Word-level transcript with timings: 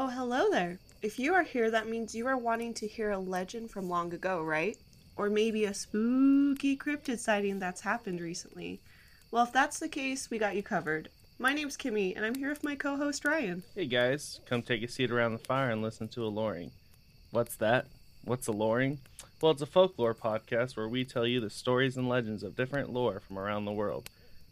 Oh, 0.00 0.06
hello 0.06 0.48
there. 0.48 0.78
If 1.02 1.18
you 1.18 1.34
are 1.34 1.42
here, 1.42 1.72
that 1.72 1.88
means 1.88 2.14
you 2.14 2.28
are 2.28 2.36
wanting 2.36 2.72
to 2.74 2.86
hear 2.86 3.10
a 3.10 3.18
legend 3.18 3.72
from 3.72 3.88
long 3.88 4.14
ago, 4.14 4.44
right? 4.44 4.78
Or 5.16 5.28
maybe 5.28 5.64
a 5.64 5.74
spooky 5.74 6.76
cryptid 6.76 7.18
sighting 7.18 7.58
that's 7.58 7.80
happened 7.80 8.20
recently. 8.20 8.78
Well, 9.32 9.42
if 9.42 9.52
that's 9.52 9.80
the 9.80 9.88
case, 9.88 10.30
we 10.30 10.38
got 10.38 10.54
you 10.54 10.62
covered. 10.62 11.08
My 11.40 11.52
name's 11.52 11.76
Kimmy, 11.76 12.14
and 12.14 12.24
I'm 12.24 12.36
here 12.36 12.50
with 12.50 12.62
my 12.62 12.76
co 12.76 12.96
host 12.96 13.24
Ryan. 13.24 13.64
Hey 13.74 13.86
guys, 13.86 14.38
come 14.46 14.62
take 14.62 14.84
a 14.84 14.88
seat 14.88 15.10
around 15.10 15.32
the 15.32 15.40
fire 15.40 15.70
and 15.70 15.82
listen 15.82 16.06
to 16.10 16.24
a 16.24 16.28
loring. 16.28 16.70
What's 17.32 17.56
that? 17.56 17.86
What's 18.22 18.46
a 18.46 18.52
loring? 18.52 19.00
Well, 19.42 19.50
it's 19.50 19.62
a 19.62 19.66
folklore 19.66 20.14
podcast 20.14 20.76
where 20.76 20.86
we 20.86 21.04
tell 21.04 21.26
you 21.26 21.40
the 21.40 21.50
stories 21.50 21.96
and 21.96 22.08
legends 22.08 22.44
of 22.44 22.54
different 22.54 22.92
lore 22.92 23.18
from 23.18 23.36
around 23.36 23.64
the 23.64 23.72
world. 23.72 24.08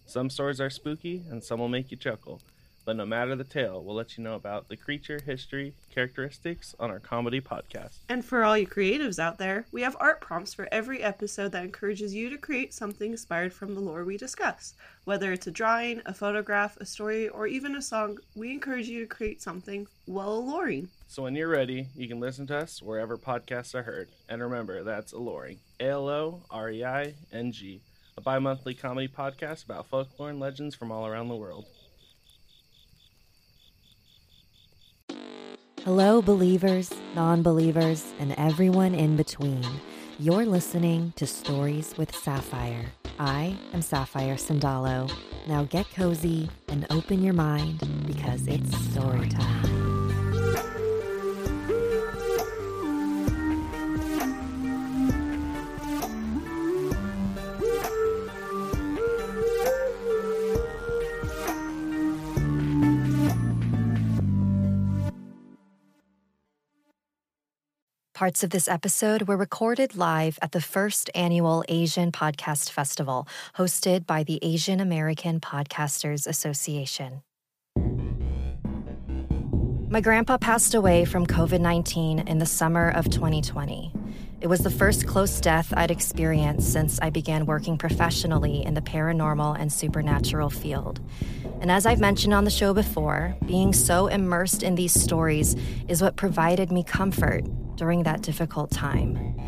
Some 0.06 0.28
stories 0.28 0.60
are 0.60 0.70
spooky, 0.70 1.22
and 1.30 1.44
some 1.44 1.60
will 1.60 1.68
make 1.68 1.92
you 1.92 1.96
chuckle. 1.96 2.40
But 2.86 2.94
no 2.94 3.04
matter 3.04 3.34
the 3.34 3.42
tale, 3.42 3.82
we'll 3.82 3.96
let 3.96 4.16
you 4.16 4.22
know 4.22 4.36
about 4.36 4.68
the 4.68 4.76
creature, 4.76 5.18
history, 5.26 5.74
characteristics 5.92 6.72
on 6.78 6.88
our 6.88 7.00
comedy 7.00 7.40
podcast. 7.40 7.98
And 8.08 8.24
for 8.24 8.44
all 8.44 8.56
you 8.56 8.68
creatives 8.68 9.18
out 9.18 9.38
there, 9.38 9.66
we 9.72 9.82
have 9.82 9.96
art 9.98 10.20
prompts 10.20 10.54
for 10.54 10.68
every 10.70 11.02
episode 11.02 11.50
that 11.50 11.64
encourages 11.64 12.14
you 12.14 12.30
to 12.30 12.38
create 12.38 12.72
something 12.72 13.10
inspired 13.10 13.52
from 13.52 13.74
the 13.74 13.80
lore 13.80 14.04
we 14.04 14.16
discuss. 14.16 14.74
Whether 15.02 15.32
it's 15.32 15.48
a 15.48 15.50
drawing, 15.50 16.00
a 16.06 16.14
photograph, 16.14 16.76
a 16.76 16.86
story, 16.86 17.28
or 17.28 17.48
even 17.48 17.74
a 17.74 17.82
song, 17.82 18.18
we 18.36 18.52
encourage 18.52 18.86
you 18.86 19.00
to 19.00 19.06
create 19.06 19.42
something 19.42 19.88
well 20.06 20.34
alluring. 20.34 20.88
So 21.08 21.24
when 21.24 21.34
you're 21.34 21.48
ready, 21.48 21.88
you 21.96 22.06
can 22.06 22.20
listen 22.20 22.46
to 22.46 22.56
us 22.58 22.80
wherever 22.80 23.18
podcasts 23.18 23.74
are 23.74 23.82
heard. 23.82 24.10
And 24.28 24.40
remember, 24.40 24.84
that's 24.84 25.12
Aloreing. 25.12 25.58
A 25.80 25.88
L 25.88 26.08
O 26.08 26.42
R 26.52 26.70
E 26.70 26.84
I 26.84 27.14
N 27.32 27.50
G. 27.50 27.80
A 28.16 28.20
bi 28.20 28.38
monthly 28.38 28.74
comedy 28.74 29.08
podcast 29.08 29.64
about 29.64 29.88
folklore 29.88 30.30
and 30.30 30.38
legends 30.38 30.76
from 30.76 30.92
all 30.92 31.04
around 31.04 31.28
the 31.28 31.34
world. 31.34 31.66
Hello, 35.86 36.20
believers, 36.20 36.92
non 37.14 37.44
believers, 37.44 38.12
and 38.18 38.34
everyone 38.36 38.92
in 38.92 39.14
between. 39.14 39.64
You're 40.18 40.44
listening 40.44 41.12
to 41.14 41.28
Stories 41.28 41.94
with 41.96 42.12
Sapphire. 42.12 42.86
I 43.20 43.56
am 43.72 43.82
Sapphire 43.82 44.34
Sandalo. 44.34 45.08
Now 45.46 45.62
get 45.62 45.88
cozy 45.94 46.50
and 46.66 46.88
open 46.90 47.22
your 47.22 47.34
mind 47.34 47.88
because 48.04 48.48
it's 48.48 48.76
story 48.90 49.28
time. 49.28 49.75
Parts 68.16 68.42
of 68.42 68.48
this 68.48 68.66
episode 68.66 69.28
were 69.28 69.36
recorded 69.36 69.94
live 69.94 70.38
at 70.40 70.52
the 70.52 70.60
first 70.62 71.10
annual 71.14 71.62
Asian 71.68 72.12
Podcast 72.12 72.70
Festival, 72.70 73.28
hosted 73.58 74.06
by 74.06 74.22
the 74.22 74.38
Asian 74.40 74.80
American 74.80 75.38
Podcasters 75.38 76.26
Association. 76.26 77.20
My 79.90 80.00
grandpa 80.00 80.38
passed 80.38 80.74
away 80.74 81.04
from 81.04 81.26
COVID 81.26 81.60
19 81.60 82.20
in 82.20 82.38
the 82.38 82.46
summer 82.46 82.88
of 82.88 83.04
2020. 83.10 83.92
It 84.40 84.46
was 84.46 84.60
the 84.60 84.70
first 84.70 85.06
close 85.06 85.38
death 85.38 85.74
I'd 85.76 85.90
experienced 85.90 86.72
since 86.72 86.98
I 87.02 87.10
began 87.10 87.44
working 87.44 87.76
professionally 87.76 88.64
in 88.64 88.72
the 88.72 88.80
paranormal 88.80 89.60
and 89.60 89.70
supernatural 89.70 90.48
field. 90.48 91.00
And 91.60 91.70
as 91.70 91.84
I've 91.84 92.00
mentioned 92.00 92.32
on 92.32 92.44
the 92.44 92.50
show 92.50 92.72
before, 92.72 93.36
being 93.44 93.74
so 93.74 94.06
immersed 94.06 94.62
in 94.62 94.74
these 94.74 94.94
stories 94.94 95.54
is 95.86 96.00
what 96.00 96.16
provided 96.16 96.72
me 96.72 96.82
comfort 96.82 97.44
during 97.76 98.02
that 98.04 98.22
difficult 98.22 98.70
time. 98.70 99.40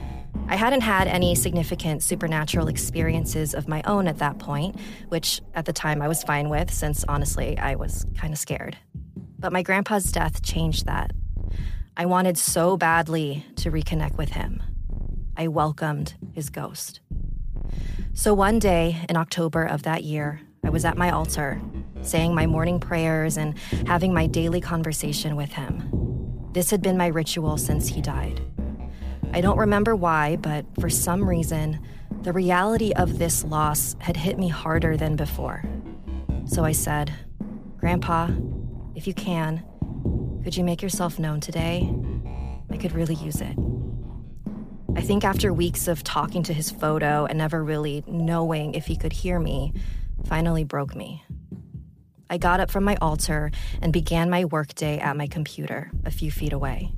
I 0.48 0.56
hadn't 0.56 0.80
had 0.80 1.08
any 1.08 1.34
significant 1.34 2.02
supernatural 2.02 2.68
experiences 2.68 3.54
of 3.54 3.69
my 3.69 3.82
own 3.82 4.06
at 4.06 4.19
that 4.19 4.38
point, 4.38 4.76
which 5.08 5.42
at 5.54 5.66
the 5.66 5.72
time 5.72 6.00
I 6.00 6.08
was 6.08 6.22
fine 6.22 6.48
with, 6.48 6.72
since 6.72 7.04
honestly, 7.08 7.58
I 7.58 7.75
was 7.75 8.06
kind 8.16 8.32
of 8.32 8.38
scared. 8.38 8.76
But 9.38 9.53
my 9.53 9.62
grandpa's 9.62 10.10
death 10.10 10.42
changed 10.42 10.86
that. 10.86 11.12
I 11.97 12.06
wanted 12.06 12.38
so 12.38 12.76
badly 12.76 13.44
to 13.56 13.70
reconnect 13.70 14.16
with 14.16 14.30
him. 14.30 14.62
I 15.36 15.48
welcomed 15.48 16.14
his 16.32 16.48
ghost. 16.48 17.00
So 18.14 18.34
one 18.34 18.58
day 18.58 18.97
in 19.08 19.16
October 19.16 19.64
of 19.64 19.82
that 19.82 20.03
year, 20.03 20.41
I 20.64 20.70
was 20.70 20.84
at 20.84 20.97
my 20.97 21.10
altar, 21.10 21.60
saying 22.03 22.34
my 22.34 22.47
morning 22.47 22.80
prayers 22.80 23.36
and 23.36 23.56
having 23.86 24.12
my 24.12 24.26
daily 24.26 24.60
conversation 24.60 25.36
with 25.36 25.53
him. 25.53 25.91
This 26.53 26.70
had 26.70 26.82
been 26.82 26.97
my 26.97 27.09
ritual 27.09 27.56
since 27.56 27.88
he 27.88 28.00
died. 28.00 28.41
I 29.32 29.41
don't 29.41 29.59
remember 29.59 29.94
why, 29.94 30.36
but 30.36 30.64
for 30.81 30.88
some 30.88 31.28
reason, 31.28 31.81
the 32.22 32.32
reality 32.32 32.92
of 32.92 33.19
this 33.19 33.44
loss 33.44 33.94
had 34.00 34.16
hit 34.16 34.38
me 34.38 34.48
harder 34.48 34.97
than 34.97 35.16
before. 35.16 35.62
So 36.47 36.64
I 36.64 36.72
said, 36.72 37.12
Grandpa, 37.76 38.31
if 38.94 39.06
you 39.06 39.14
can, 39.14 39.62
could 40.42 40.56
you 40.56 40.64
make 40.64 40.82
yourself 40.82 41.19
known 41.19 41.41
today? 41.41 41.92
I 42.70 42.76
could 42.76 42.92
really 42.92 43.15
use 43.15 43.41
it. 43.41 43.56
I 44.97 45.03
think 45.03 45.25
after 45.25 45.53
weeks 45.53 45.86
of 45.86 46.03
talking 46.03 46.42
to 46.44 46.53
his 46.53 46.70
photo 46.70 47.26
and 47.26 47.38
never 47.38 47.62
really 47.62 48.03
knowing 48.06 48.75
if 48.75 48.86
he 48.86 48.97
could 48.97 49.12
hear 49.12 49.38
me, 49.38 49.72
finally 50.25 50.65
broke 50.65 50.97
me. 50.97 51.22
I 52.31 52.37
got 52.37 52.61
up 52.61 52.71
from 52.71 52.84
my 52.84 52.97
altar 53.00 53.50
and 53.81 53.93
began 53.93 54.28
my 54.28 54.44
workday 54.44 54.99
at 54.99 55.16
my 55.16 55.27
computer 55.27 55.91
a 56.05 56.11
few 56.11 56.31
feet 56.31 56.53
away. 56.53 56.93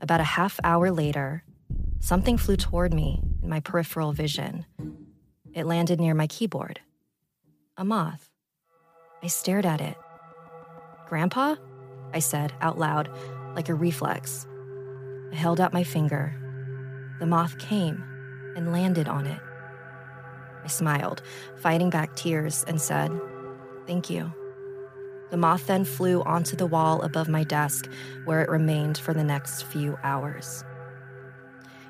About 0.00 0.20
a 0.20 0.24
half 0.24 0.60
hour 0.62 0.90
later, 0.90 1.42
something 2.00 2.36
flew 2.36 2.56
toward 2.56 2.92
me 2.92 3.22
in 3.42 3.48
my 3.48 3.60
peripheral 3.60 4.12
vision. 4.12 4.66
It 5.54 5.64
landed 5.64 6.00
near 6.00 6.14
my 6.14 6.26
keyboard. 6.26 6.80
A 7.78 7.84
moth. 7.84 8.28
I 9.22 9.28
stared 9.28 9.64
at 9.64 9.80
it. 9.80 9.96
Grandpa? 11.06 11.56
I 12.12 12.18
said 12.18 12.52
out 12.60 12.78
loud, 12.78 13.08
like 13.54 13.70
a 13.70 13.74
reflex. 13.74 14.46
I 15.32 15.36
held 15.36 15.60
out 15.60 15.72
my 15.72 15.84
finger. 15.84 16.34
The 17.20 17.26
moth 17.26 17.58
came 17.58 18.04
and 18.54 18.72
landed 18.72 19.08
on 19.08 19.26
it. 19.26 19.40
I 20.62 20.66
smiled, 20.68 21.22
fighting 21.56 21.88
back 21.88 22.14
tears, 22.16 22.64
and 22.68 22.80
said, 22.80 23.10
Thank 23.86 24.10
you. 24.10 24.32
The 25.32 25.38
moth 25.38 25.66
then 25.66 25.86
flew 25.86 26.22
onto 26.24 26.56
the 26.56 26.66
wall 26.66 27.00
above 27.00 27.26
my 27.26 27.42
desk, 27.42 27.88
where 28.26 28.42
it 28.42 28.50
remained 28.50 28.98
for 28.98 29.14
the 29.14 29.24
next 29.24 29.62
few 29.62 29.98
hours. 30.02 30.62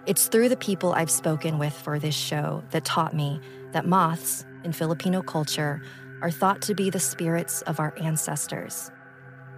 It's 0.07 0.29
through 0.29 0.49
the 0.49 0.57
people 0.57 0.93
I've 0.93 1.11
spoken 1.11 1.59
with 1.59 1.73
for 1.73 1.99
this 1.99 2.15
show 2.15 2.63
that 2.71 2.85
taught 2.85 3.17
me 3.17 3.41
that 3.73 3.85
moths, 3.85 4.47
in 4.63 4.73
Filipino 4.73 5.23
culture, 5.23 5.83
are 6.21 6.31
thought 6.31 6.63
to 6.63 6.75
be 6.77 6.89
the 6.89 7.01
spirits 7.01 7.63
of 7.63 7.81
our 7.81 7.93
ancestors. 8.01 8.93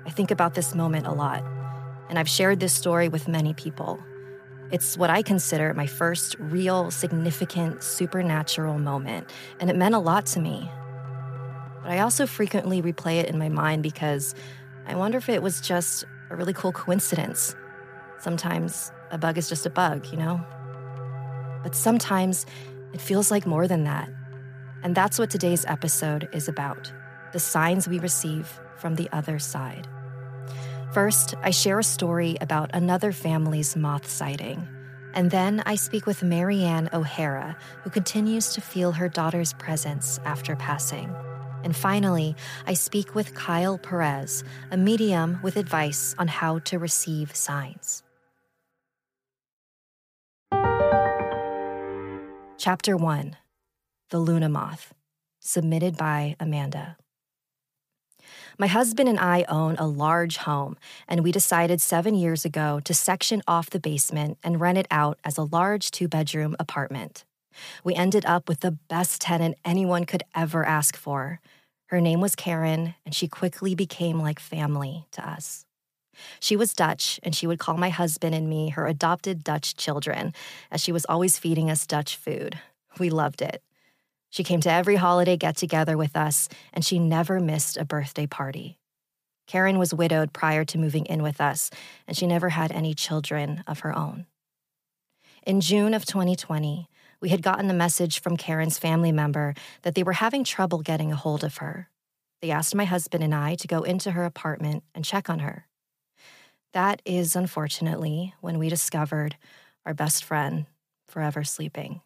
I 0.07 0.11
think 0.11 0.31
about 0.31 0.55
this 0.55 0.75
moment 0.75 1.07
a 1.07 1.13
lot, 1.13 1.45
and 2.09 2.19
I've 2.19 2.27
shared 2.27 2.61
this 2.61 2.73
story 2.73 3.11
with 3.11 3.29
many 3.29 3.53
people. 3.53 4.03
It's 4.71 4.97
what 4.97 5.11
I 5.11 5.21
consider 5.21 5.75
my 5.75 5.87
first 5.87 6.37
real, 6.39 6.91
significant, 6.91 7.83
supernatural 7.83 8.79
moment, 8.79 9.31
and 9.61 9.69
it 9.69 9.77
meant 9.77 9.95
a 9.95 9.99
lot 9.99 10.25
to 10.29 10.41
me 10.41 10.71
but 11.85 11.93
I 11.93 11.99
also 11.99 12.27
frequently 12.27 12.81
replay 12.81 13.21
it 13.21 13.29
in 13.29 13.39
my 13.39 13.51
mind 13.51 13.83
because 13.83 14.35
I 14.87 14.95
wonder 14.95 15.19
if 15.19 15.29
it 15.29 15.43
was 15.43 15.61
just 15.61 16.05
a 16.31 16.37
really 16.37 16.55
cool 16.55 16.73
coincidence. 16.73 17.55
Sometimes 18.19 18.91
a 19.11 19.19
bug 19.19 19.37
is 19.37 19.51
just 19.51 19.67
a 19.67 19.71
bug, 19.71 20.07
you 20.11 20.17
know? 20.17 20.41
But 21.63 21.77
sometimes 21.77 22.47
it 22.95 23.03
feels 23.03 23.31
like 23.31 23.47
more 23.47 23.69
than 23.69 23.85
that. 23.85 24.09
And 24.83 24.95
that's 24.95 25.19
what 25.19 25.29
today's 25.29 25.67
episode 25.67 26.27
is 26.33 26.49
about 26.49 26.91
the 27.33 27.39
signs 27.39 27.87
we 27.87 27.99
receive 27.99 28.61
from 28.79 28.95
the 28.95 29.11
other 29.13 29.39
side. 29.39 29.87
First, 30.95 31.35
I 31.43 31.51
share 31.51 31.81
a 31.81 31.85
story 31.85 32.39
about 32.41 32.71
another 32.73 33.13
family's 33.13 33.77
moth 33.77 34.09
sighting. 34.09 34.67
And 35.13 35.31
then 35.31 35.63
I 35.67 35.75
speak 35.75 36.07
with 36.07 36.23
Marianne 36.23 36.89
O'Hara, 36.95 37.59
who 37.83 37.91
continues 37.91 38.55
to 38.55 38.63
feel 38.63 38.93
her 38.93 39.09
daughter's 39.11 39.53
presence 39.53 40.19
after 40.25 40.57
passing. 40.57 41.15
And 41.65 41.75
finally, 41.75 42.37
I 42.67 42.75
speak 42.75 43.15
with 43.15 43.35
Kyle 43.35 43.79
Perez, 43.79 44.45
a 44.71 44.77
medium 44.77 45.41
with 45.43 45.57
advice 45.57 46.15
on 46.19 46.29
how 46.29 46.59
to 46.61 46.79
receive 46.79 47.35
signs. 47.35 48.03
Chapter 52.59 52.97
1 52.97 53.37
The 54.11 54.19
Luna 54.19 54.49
Moth, 54.49 54.95
submitted 55.41 55.97
by 55.97 56.37
Amanda. 56.39 56.97
My 58.59 58.67
husband 58.67 59.09
and 59.09 59.19
I 59.19 59.45
own 59.49 59.77
a 59.77 59.87
large 59.87 60.37
home, 60.37 60.77
and 61.09 61.25
we 61.25 61.33
decided 61.33 61.81
seven 61.81 62.15
years 62.15 62.45
ago 62.45 62.81
to 62.85 62.95
section 62.95 63.43
off 63.49 63.71
the 63.71 63.81
basement 63.81 64.39
and 64.45 64.61
rent 64.61 64.79
it 64.79 64.87
out 64.91 65.19
as 65.25 65.37
a 65.37 65.45
large 65.45 65.91
two 65.91 66.09
bedroom 66.09 66.55
apartment. 66.61 67.25
We 67.83 67.95
ended 67.95 68.25
up 68.27 68.49
with 68.49 68.61
the 68.61 68.73
best 68.73 69.21
tenant 69.21 69.57
anyone 69.65 70.05
could 70.05 70.23
ever 70.35 70.65
ask 70.65 70.97
for. 70.97 71.41
Her 71.87 72.01
name 72.01 72.21
was 72.21 72.35
Karen, 72.35 72.95
and 73.05 73.15
she 73.15 73.29
quickly 73.29 73.75
became 73.75 74.21
like 74.21 74.41
family 74.41 75.07
to 75.13 75.29
us. 75.29 75.67
She 76.41 76.57
was 76.57 76.73
Dutch, 76.73 77.21
and 77.23 77.35
she 77.35 77.47
would 77.47 77.59
call 77.59 77.77
my 77.77 77.91
husband 77.91 78.35
and 78.35 78.49
me 78.49 78.71
her 78.71 78.87
adopted 78.87 79.45
Dutch 79.45 79.77
children, 79.77 80.33
as 80.71 80.81
she 80.81 80.93
was 80.93 81.05
always 81.07 81.39
feeding 81.39 81.71
us 81.71 81.87
Dutch 81.87 82.17
food. 82.17 82.59
We 82.99 83.11
loved 83.11 83.43
it. 83.43 83.63
She 84.31 84.45
came 84.45 84.61
to 84.63 84.73
every 84.73 84.97
holiday 84.97 85.37
get 85.37 85.57
together 85.57 85.97
with 85.97 86.17
us, 86.17 86.49
and 86.73 86.85
she 86.85 86.99
never 86.99 87.39
missed 87.39 87.77
a 87.77 87.85
birthday 87.85 88.27
party. 88.27 88.79
Karen 89.47 89.79
was 89.79 89.95
widowed 89.95 90.33
prior 90.33 90.65
to 90.65 90.79
moving 90.79 91.07
in 91.07 91.23
with 91.23 91.41
us, 91.41 91.71
and 92.09 92.17
she 92.17 92.27
never 92.27 92.49
had 92.49 92.73
any 92.73 92.95
children 92.95 93.63
of 93.67 93.81
her 93.81 93.97
own. 93.97 94.27
In 95.47 95.61
June 95.61 95.93
of 95.93 96.07
2020, 96.07 96.89
we 97.25 97.31
had 97.31 97.41
gotten 97.41 97.71
a 97.71 97.75
message 97.75 98.21
from 98.21 98.37
Karen's 98.37 98.79
family 98.79 99.11
member 99.11 99.55
that 99.81 99.95
they 99.95 100.03
were 100.03 100.13
having 100.13 100.45
trouble 100.45 100.83
getting 100.83 101.11
a 101.11 101.17
hold 101.17 101.43
of 101.43 101.57
her. 101.57 101.89
They 102.43 102.51
asked 102.51 102.75
my 102.75 102.85
husband 102.85 103.25
and 103.25 103.35
I 103.35 103.55
to 103.55 103.67
go 103.67 103.83
into 103.83 104.11
her 104.11 104.27
apartment 104.27 104.85
and 104.95 105.07
check 105.07 105.31
on 105.31 105.39
her. 105.39 105.67
That 106.75 107.01
is, 107.07 107.35
unfortunately, 107.35 108.35
when 108.43 108.59
we 108.59 108.69
discovered 108.69 109.39
our 109.87 109.95
best 109.95 110.23
friend 110.23 110.67
forever 111.07 111.45
sleeping. 111.45 112.03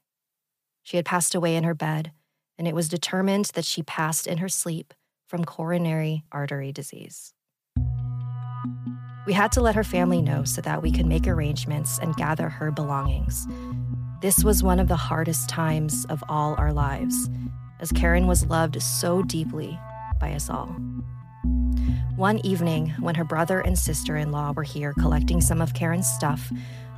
She 0.85 0.97
had 0.97 1.05
passed 1.05 1.35
away 1.35 1.56
in 1.56 1.65
her 1.65 1.75
bed, 1.75 2.12
and 2.56 2.69
it 2.69 2.75
was 2.76 2.88
determined 2.88 3.47
that 3.55 3.65
she 3.65 3.82
passed 3.82 4.29
in 4.29 4.38
her 4.38 4.49
sleep 4.49 4.94
from 5.26 5.44
coronary 5.44 6.23
artery 6.31 6.70
disease. 6.70 7.35
We 9.26 9.32
had 9.32 9.50
to 9.53 9.61
let 9.61 9.75
her 9.75 9.82
family 9.82 10.23
know 10.23 10.44
so 10.44 10.61
that 10.61 10.81
we 10.81 10.93
could 10.93 11.06
make 11.06 11.26
arrangements 11.26 11.99
and 11.99 12.15
gather 12.15 12.49
her 12.49 12.70
belongings. 12.70 13.49
This 14.20 14.43
was 14.43 14.65
one 14.65 14.81
of 14.81 14.88
the 14.88 14.97
hardest 14.97 15.49
times 15.49 16.05
of 16.06 16.25
all 16.29 16.56
our 16.59 16.73
lives, 16.73 17.31
as 17.79 17.93
Karen 17.93 18.26
was 18.26 18.47
loved 18.47 18.82
so 18.82 19.23
deeply 19.23 19.79
by 20.19 20.32
us 20.32 20.50
all. 20.50 20.75
One 22.17 22.44
evening, 22.44 22.88
when 22.99 23.15
her 23.15 23.23
brother 23.23 23.61
and 23.61 23.79
sister 23.79 24.17
in 24.17 24.32
law 24.32 24.50
were 24.50 24.65
here 24.65 24.93
collecting 24.93 25.41
some 25.41 25.61
of 25.61 25.75
Karen's 25.75 26.09
stuff, 26.09 26.50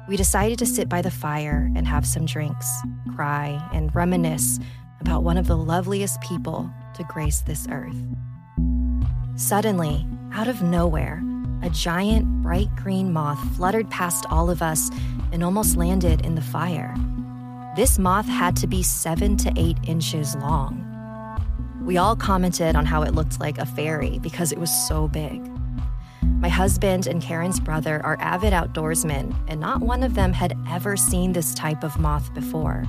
we 0.08 0.16
decided 0.16 0.58
to 0.60 0.66
sit 0.66 0.88
by 0.88 1.02
the 1.02 1.10
fire 1.10 1.70
and 1.76 1.86
have 1.86 2.06
some 2.06 2.24
drinks, 2.24 2.66
cry, 3.14 3.68
and 3.74 3.94
reminisce 3.94 4.58
about 5.02 5.22
one 5.22 5.36
of 5.36 5.46
the 5.46 5.58
loveliest 5.58 6.22
people 6.22 6.70
to 6.94 7.04
grace 7.04 7.42
this 7.42 7.66
earth. 7.70 8.02
Suddenly, 9.36 10.06
out 10.32 10.48
of 10.48 10.62
nowhere, 10.62 11.22
a 11.62 11.68
giant 11.68 12.39
bright 12.50 12.74
green 12.74 13.12
moth 13.12 13.38
fluttered 13.54 13.88
past 13.90 14.26
all 14.28 14.50
of 14.50 14.60
us 14.60 14.90
and 15.30 15.44
almost 15.44 15.76
landed 15.76 16.26
in 16.26 16.34
the 16.34 16.42
fire. 16.42 16.92
This 17.76 17.96
moth 17.96 18.26
had 18.26 18.56
to 18.56 18.66
be 18.66 18.82
seven 18.82 19.36
to 19.36 19.52
eight 19.54 19.76
inches 19.84 20.34
long. 20.34 20.84
We 21.84 21.96
all 21.96 22.16
commented 22.16 22.74
on 22.74 22.86
how 22.86 23.02
it 23.04 23.14
looked 23.14 23.38
like 23.38 23.58
a 23.58 23.66
fairy 23.66 24.18
because 24.18 24.50
it 24.50 24.58
was 24.58 24.72
so 24.88 25.06
big. 25.06 25.48
My 26.40 26.48
husband 26.48 27.06
and 27.06 27.22
Karen's 27.22 27.60
brother 27.60 28.04
are 28.04 28.18
avid 28.18 28.52
outdoorsmen, 28.52 29.32
and 29.46 29.60
not 29.60 29.80
one 29.80 30.02
of 30.02 30.14
them 30.14 30.32
had 30.32 30.58
ever 30.68 30.96
seen 30.96 31.32
this 31.32 31.54
type 31.54 31.84
of 31.84 32.00
moth 32.00 32.34
before. 32.34 32.84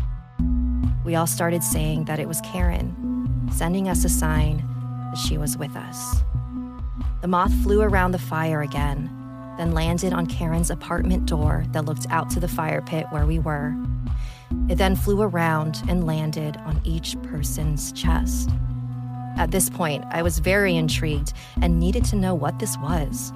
We 1.05 1.13
all 1.13 1.27
started 1.27 1.63
saying 1.63 2.05
that 2.05 2.19
it 2.19 2.27
was 2.27 2.41
Karen, 2.41 3.47
sending 3.53 3.87
us 3.89 4.03
a 4.05 4.09
sign 4.09 4.67
that 5.11 5.19
she 5.19 5.37
was 5.37 5.55
with 5.55 5.75
us. 5.75 6.15
The 7.21 7.27
moth 7.27 7.53
flew 7.61 7.81
around 7.81 8.13
the 8.13 8.17
fire 8.17 8.63
again, 8.63 9.20
then 9.57 9.73
landed 9.73 10.13
on 10.13 10.27
Karen's 10.27 10.69
apartment 10.69 11.25
door 11.25 11.65
that 11.71 11.85
looked 11.85 12.07
out 12.09 12.29
to 12.31 12.39
the 12.39 12.47
fire 12.47 12.81
pit 12.81 13.05
where 13.09 13.25
we 13.25 13.39
were. 13.39 13.75
It 14.69 14.75
then 14.75 14.95
flew 14.95 15.21
around 15.21 15.81
and 15.87 16.05
landed 16.05 16.57
on 16.57 16.81
each 16.83 17.21
person's 17.23 17.91
chest. 17.91 18.49
At 19.37 19.51
this 19.51 19.69
point, 19.69 20.03
I 20.09 20.21
was 20.21 20.39
very 20.39 20.75
intrigued 20.75 21.33
and 21.61 21.79
needed 21.79 22.05
to 22.05 22.15
know 22.15 22.35
what 22.35 22.59
this 22.59 22.77
was. 22.77 23.31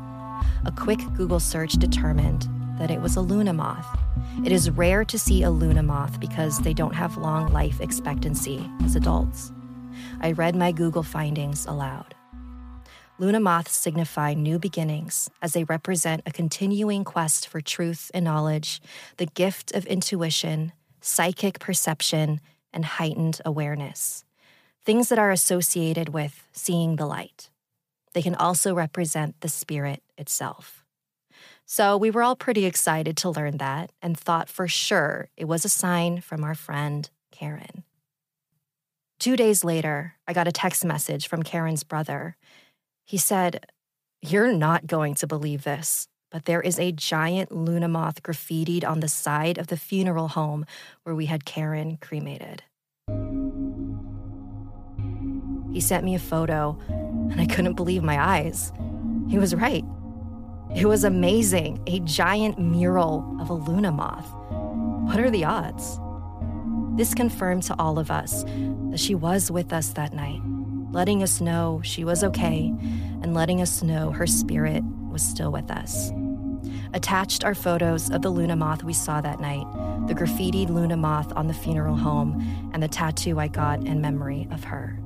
A 0.66 0.74
quick 0.76 1.00
Google 1.16 1.40
search 1.40 1.74
determined 1.74 2.48
that 2.80 2.92
it 2.92 3.02
was 3.02 3.16
a 3.16 3.22
Luna 3.22 3.54
moth. 3.54 3.88
It 4.44 4.52
is 4.52 4.70
rare 4.70 5.06
to 5.06 5.20
see 5.20 5.44
a 5.44 5.52
Luna 5.52 5.84
moth 5.84 6.20
because 6.20 6.60
they 6.60 6.74
don't 6.74 6.96
have 6.96 7.18
long 7.18 7.52
life 7.52 7.80
expectancy 7.80 8.70
as 8.84 8.96
adults. 8.96 9.52
I 10.22 10.32
read 10.32 10.56
my 10.56 10.72
Google 10.72 11.04
findings 11.04 11.66
aloud. 11.66 12.15
Luna 13.18 13.40
moths 13.40 13.74
signify 13.74 14.34
new 14.34 14.60
beginnings 14.60 15.30
as 15.42 15.54
they 15.54 15.64
represent 15.64 16.22
a 16.26 16.32
continuing 16.32 17.06
quest 17.06 17.48
for 17.48 17.62
truth 17.62 18.12
and 18.14 18.26
knowledge, 18.26 18.82
the 19.16 19.26
gift 19.26 19.74
of 19.74 19.86
intuition, 19.86 20.74
psychic 21.00 21.60
perception, 21.60 22.42
and 22.74 22.84
heightened 22.84 23.40
awareness. 23.46 24.26
Things 24.84 25.08
that 25.08 25.18
are 25.18 25.32
associated 25.32 26.10
with 26.10 26.44
seeing 26.52 26.98
the 26.98 27.06
light. 27.06 27.50
They 28.14 28.22
can 28.22 28.36
also 28.36 28.76
represent 28.76 29.40
the 29.40 29.48
spirit 29.48 30.04
itself. 30.18 30.84
So 31.66 31.96
we 31.96 32.12
were 32.12 32.22
all 32.22 32.36
pretty 32.36 32.66
excited 32.66 33.16
to 33.18 33.30
learn 33.30 33.58
that 33.58 33.94
and 34.02 34.20
thought 34.20 34.50
for 34.50 34.68
sure 34.68 35.30
it 35.38 35.46
was 35.46 35.64
a 35.64 35.70
sign 35.70 36.20
from 36.20 36.44
our 36.44 36.54
friend 36.54 37.10
Karen. 37.32 37.86
Two 39.20 39.38
days 39.38 39.64
later, 39.64 40.16
I 40.28 40.34
got 40.34 40.50
a 40.50 40.52
text 40.52 40.84
message 40.84 41.30
from 41.30 41.44
Karen's 41.44 41.84
brother. 41.84 42.36
He 43.06 43.18
said, 43.18 43.66
You're 44.22 44.52
not 44.52 44.88
going 44.88 45.14
to 45.16 45.28
believe 45.28 45.64
this, 45.64 46.08
but 46.32 46.46
there 46.46 46.62
is 46.62 46.80
a 46.80 46.92
giant 46.92 47.52
Luna 47.52 47.88
moth 47.88 48.24
graffitied 48.24 48.84
on 48.84 49.00
the 49.00 49.08
side 49.08 49.60
of 49.60 49.68
the 49.68 49.78
funeral 49.78 50.30
home 50.30 50.66
where 51.04 51.16
we 51.16 51.28
had 51.28 51.46
Karen 51.46 51.98
cremated. 52.02 52.64
He 55.72 55.82
sent 55.82 56.04
me 56.04 56.16
a 56.16 56.20
photo, 56.20 56.80
and 56.90 57.40
I 57.40 57.46
couldn't 57.46 57.76
believe 57.76 58.02
my 58.02 58.20
eyes. 58.20 58.74
He 59.30 59.38
was 59.38 59.54
right. 59.54 59.84
It 60.76 60.86
was 60.86 61.04
amazing 61.04 61.84
a 61.86 62.00
giant 62.00 62.58
mural 62.58 63.38
of 63.40 63.50
a 63.50 63.54
Luna 63.54 63.92
moth. 63.92 64.34
What 65.06 65.20
are 65.20 65.30
the 65.30 65.46
odds? 65.46 66.00
This 66.98 67.14
confirmed 67.14 67.64
to 67.64 67.76
all 67.78 68.00
of 68.00 68.10
us 68.10 68.44
that 68.90 69.00
she 69.00 69.14
was 69.14 69.52
with 69.52 69.72
us 69.72 69.90
that 69.90 70.14
night, 70.14 70.42
letting 70.96 71.22
us 71.22 71.42
know 71.42 71.82
she 71.84 72.06
was 72.06 72.24
okay 72.24 72.74
and 73.22 73.34
letting 73.34 73.62
us 73.62 73.84
know 73.84 74.12
her 74.12 74.26
spirit 74.26 74.82
was 75.12 75.22
still 75.22 75.52
with 75.52 75.70
us. 75.70 76.10
Attached 76.94 77.44
are 77.44 77.54
photos 77.54 78.10
of 78.10 78.22
the 78.22 78.30
Luna 78.30 78.56
moth 78.56 78.82
we 78.82 78.94
saw 78.94 79.20
that 79.20 79.42
night, 79.42 79.66
the 80.08 80.16
graffitied 80.16 80.70
Luna 80.70 80.96
moth 80.96 81.34
on 81.36 81.48
the 81.48 81.54
funeral 81.54 81.98
home, 81.98 82.72
and 82.74 82.82
the 82.82 82.88
tattoo 82.88 83.38
I 83.42 83.50
got 83.50 83.86
in 83.86 84.00
memory 84.00 84.48
of 84.52 84.64
her. 84.64 84.98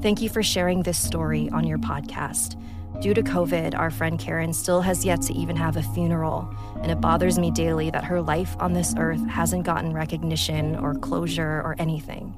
Thank 0.00 0.22
you 0.22 0.30
for 0.30 0.42
sharing 0.42 0.82
this 0.82 0.96
story 0.96 1.50
on 1.50 1.66
your 1.66 1.78
podcast. 1.78 2.58
Due 3.02 3.12
to 3.12 3.22
COVID, 3.22 3.78
our 3.78 3.90
friend 3.90 4.18
Karen 4.18 4.54
still 4.54 4.80
has 4.80 5.04
yet 5.04 5.20
to 5.22 5.34
even 5.34 5.56
have 5.56 5.76
a 5.76 5.82
funeral, 5.82 6.48
and 6.80 6.90
it 6.90 7.02
bothers 7.02 7.38
me 7.38 7.50
daily 7.50 7.90
that 7.90 8.04
her 8.04 8.22
life 8.22 8.56
on 8.60 8.72
this 8.72 8.94
earth 8.96 9.24
hasn't 9.28 9.66
gotten 9.66 9.92
recognition 9.92 10.74
or 10.76 10.94
closure 10.94 11.60
or 11.60 11.76
anything. 11.78 12.34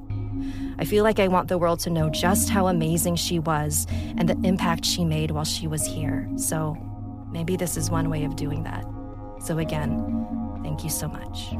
I 0.77 0.85
feel 0.85 1.03
like 1.03 1.19
I 1.19 1.27
want 1.27 1.47
the 1.47 1.57
world 1.57 1.79
to 1.81 1.89
know 1.89 2.09
just 2.09 2.49
how 2.49 2.67
amazing 2.67 3.15
she 3.15 3.39
was 3.39 3.87
and 4.17 4.29
the 4.29 4.37
impact 4.47 4.85
she 4.85 5.03
made 5.05 5.31
while 5.31 5.45
she 5.45 5.67
was 5.67 5.85
here. 5.85 6.29
So 6.37 6.75
maybe 7.31 7.57
this 7.57 7.77
is 7.77 7.89
one 7.89 8.09
way 8.09 8.23
of 8.23 8.35
doing 8.35 8.63
that. 8.63 8.85
So, 9.41 9.57
again, 9.59 10.59
thank 10.63 10.83
you 10.83 10.89
so 10.89 11.07
much. 11.07 11.53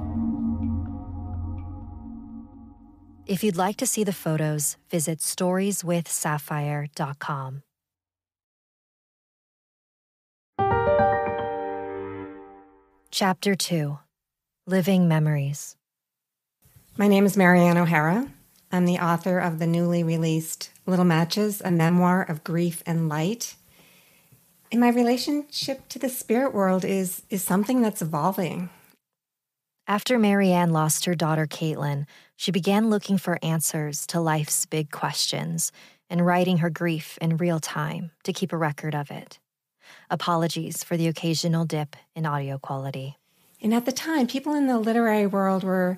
If 3.28 3.44
you'd 3.44 3.58
like 3.58 3.78
to 3.78 3.88
see 3.88 4.04
the 4.04 4.14
photos, 4.14 4.78
visit 4.90 5.20
storieswithsapphire.com. 5.20 7.62
Chapter 13.12 13.56
2 13.56 14.00
Living 14.68 15.08
Memories. 15.08 15.78
My 16.98 17.08
name 17.08 17.26
is 17.26 17.38
Marianne 17.38 17.78
O'Hara. 17.78 18.28
I'm 18.76 18.86
the 18.86 19.00
author 19.00 19.40
of 19.40 19.58
the 19.58 19.68
newly 19.68 20.04
released 20.04 20.70
Little 20.86 21.06
Matches, 21.06 21.62
a 21.64 21.72
memoir 21.72 22.24
of 22.24 22.44
grief 22.44 22.84
and 22.86 23.08
light. 23.08 23.56
And 24.70 24.82
my 24.82 24.90
relationship 24.90 25.88
to 25.88 25.98
the 25.98 26.10
spirit 26.10 26.54
world 26.54 26.84
is, 26.84 27.22
is 27.30 27.42
something 27.42 27.82
that's 27.82 28.02
evolving. 28.02 28.70
After 29.88 30.20
Marianne 30.20 30.74
lost 30.74 31.06
her 31.06 31.16
daughter 31.16 31.48
Caitlin, 31.48 32.06
she 32.36 32.52
began 32.52 32.90
looking 32.90 33.18
for 33.18 33.40
answers 33.42 34.06
to 34.08 34.20
life's 34.20 34.66
big 34.66 34.92
questions 34.92 35.72
and 36.10 36.26
writing 36.26 36.58
her 36.58 36.70
grief 36.70 37.18
in 37.22 37.38
real 37.38 37.62
time 37.62 38.12
to 38.26 38.34
keep 38.34 38.52
a 38.52 38.58
record 38.58 38.94
of 38.94 39.10
it. 39.10 39.40
Apologies 40.10 40.84
for 40.84 40.98
the 40.98 41.08
occasional 41.08 41.64
dip 41.64 41.96
in 42.14 42.26
audio 42.26 42.58
quality. 42.58 43.16
And 43.62 43.74
at 43.74 43.86
the 43.86 43.94
time, 43.94 44.28
people 44.28 44.54
in 44.54 44.68
the 44.68 44.80
literary 44.80 45.28
world 45.28 45.64
were 45.64 45.98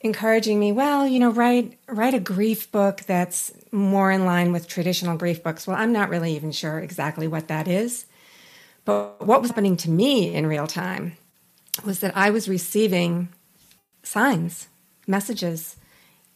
encouraging 0.00 0.60
me, 0.60 0.72
well, 0.72 1.06
you 1.06 1.18
know, 1.18 1.30
write 1.30 1.78
write 1.88 2.14
a 2.14 2.20
grief 2.20 2.70
book 2.70 3.00
that's 3.02 3.52
more 3.72 4.10
in 4.10 4.24
line 4.24 4.52
with 4.52 4.68
traditional 4.68 5.16
grief 5.16 5.42
books. 5.42 5.66
Well, 5.66 5.76
I'm 5.76 5.92
not 5.92 6.08
really 6.08 6.34
even 6.36 6.52
sure 6.52 6.78
exactly 6.78 7.26
what 7.26 7.48
that 7.48 7.66
is. 7.66 8.06
But 8.84 9.26
what 9.26 9.42
was 9.42 9.50
happening 9.50 9.76
to 9.78 9.90
me 9.90 10.34
in 10.34 10.46
real 10.46 10.66
time 10.66 11.16
was 11.84 12.00
that 12.00 12.16
I 12.16 12.30
was 12.30 12.48
receiving 12.48 13.28
signs, 14.02 14.68
messages. 15.06 15.76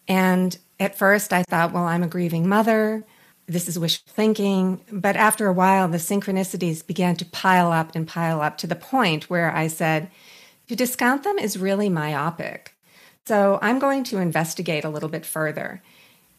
And 0.07 0.59
at 0.78 0.99
first 0.99 1.33
I 1.33 1.45
thought, 1.45 1.73
well, 1.73 1.85
I'm 1.85 2.02
a 2.02 2.09
grieving 2.09 2.49
mother. 2.49 3.04
this 3.47 3.69
is 3.69 3.78
wishful 3.78 4.12
thinking. 4.12 4.81
But 4.90 5.16
after 5.16 5.47
a 5.47 5.52
while, 5.52 5.88
the 5.88 5.99
synchronicities 5.99 6.87
began 6.87 7.16
to 7.16 7.25
pile 7.25 7.73
up 7.73 7.95
and 7.95 8.07
pile 8.07 8.40
up 8.40 8.59
to 8.59 8.66
the 8.66 8.76
point 8.76 9.31
where 9.31 9.54
I 9.54 9.69
said, 9.69 10.11
to 10.69 10.76
discount 10.76 11.25
them 11.25 11.38
is 11.38 11.59
really 11.59 11.88
myopic. 11.88 12.72
So 13.26 13.59
I'm 13.62 13.79
going 13.79 14.05
to 14.05 14.19
investigate 14.19 14.85
a 14.85 14.91
little 14.91 15.09
bit 15.09 15.25
further. 15.25 15.83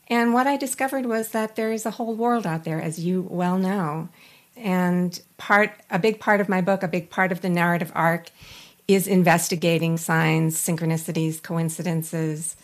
And 0.08 0.34
what 0.34 0.48
I 0.48 0.58
discovered 0.58 1.06
was 1.06 1.30
that 1.30 1.56
there 1.56 1.72
is 1.72 1.86
a 1.86 1.92
whole 1.92 2.14
world 2.14 2.46
out 2.46 2.66
there, 2.66 2.82
as 2.82 3.00
you 3.00 3.22
well 3.30 3.58
know. 3.58 4.10
And 4.56 5.20
part, 5.38 5.72
a 5.90 5.98
big 5.98 6.20
part 6.20 6.42
of 6.42 6.50
my 6.50 6.62
book, 6.62 6.84
a 6.84 6.88
big 6.88 7.10
part 7.10 7.32
of 7.32 7.42
the 7.42 7.50
narrative 7.50 7.92
arc, 7.96 8.30
is 8.88 9.08
investigating 9.08 9.98
signs, 9.98 10.58
synchronicities, 10.58 11.42
coincidences, 11.42 12.58